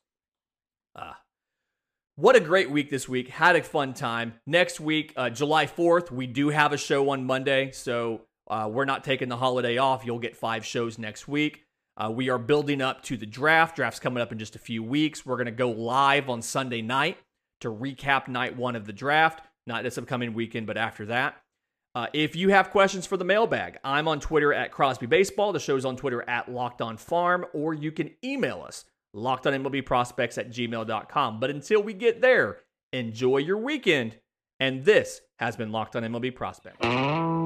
Uh, 0.95 1.13
what 2.15 2.35
a 2.35 2.41
great 2.41 2.69
week 2.69 2.89
this 2.89 3.07
week. 3.07 3.29
Had 3.29 3.55
a 3.55 3.63
fun 3.63 3.93
time. 3.93 4.33
Next 4.45 4.79
week, 4.79 5.13
uh, 5.15 5.29
July 5.29 5.67
4th, 5.67 6.11
we 6.11 6.27
do 6.27 6.49
have 6.49 6.73
a 6.73 6.77
show 6.77 7.09
on 7.11 7.25
Monday. 7.25 7.71
So 7.71 8.21
uh, 8.49 8.69
we're 8.69 8.85
not 8.85 9.03
taking 9.03 9.29
the 9.29 9.37
holiday 9.37 9.77
off. 9.77 10.05
You'll 10.05 10.19
get 10.19 10.35
five 10.35 10.65
shows 10.65 10.97
next 10.97 11.27
week. 11.27 11.63
Uh, 11.95 12.11
we 12.11 12.29
are 12.29 12.37
building 12.37 12.81
up 12.81 13.03
to 13.03 13.15
the 13.15 13.25
draft. 13.25 13.75
Draft's 13.75 13.99
coming 13.99 14.21
up 14.21 14.31
in 14.31 14.39
just 14.39 14.55
a 14.55 14.59
few 14.59 14.83
weeks. 14.83 15.25
We're 15.25 15.37
going 15.37 15.45
to 15.45 15.51
go 15.51 15.69
live 15.69 16.29
on 16.29 16.41
Sunday 16.41 16.81
night 16.81 17.17
to 17.61 17.69
recap 17.69 18.27
night 18.27 18.57
one 18.57 18.75
of 18.75 18.85
the 18.85 18.93
draft. 18.93 19.45
Not 19.67 19.83
this 19.83 19.97
upcoming 19.97 20.33
weekend, 20.33 20.67
but 20.67 20.77
after 20.77 21.05
that. 21.07 21.41
Uh, 21.95 22.07
if 22.13 22.35
you 22.35 22.49
have 22.49 22.69
questions 22.69 23.05
for 23.05 23.17
the 23.17 23.25
mailbag, 23.25 23.77
I'm 23.83 24.07
on 24.07 24.19
Twitter 24.19 24.53
at 24.53 24.71
Crosby 24.71 25.07
Baseball. 25.07 25.51
The 25.51 25.59
show's 25.59 25.85
on 25.85 25.95
Twitter 25.97 26.27
at 26.29 26.51
Locked 26.51 26.81
On 26.81 26.97
Farm, 26.97 27.45
or 27.53 27.73
you 27.73 27.91
can 27.91 28.11
email 28.23 28.61
us, 28.61 28.85
lockedonmlbprospects 29.15 30.37
at 30.37 30.51
gmail.com. 30.51 31.39
But 31.39 31.49
until 31.49 31.81
we 31.81 31.93
get 31.93 32.21
there, 32.21 32.57
enjoy 32.93 33.37
your 33.37 33.57
weekend. 33.57 34.17
And 34.59 34.83
this 34.85 35.21
has 35.39 35.55
been 35.55 35.71
Locked 35.71 35.95
On 35.95 36.03
MLB 36.03 36.35
Prospects. 36.35 37.38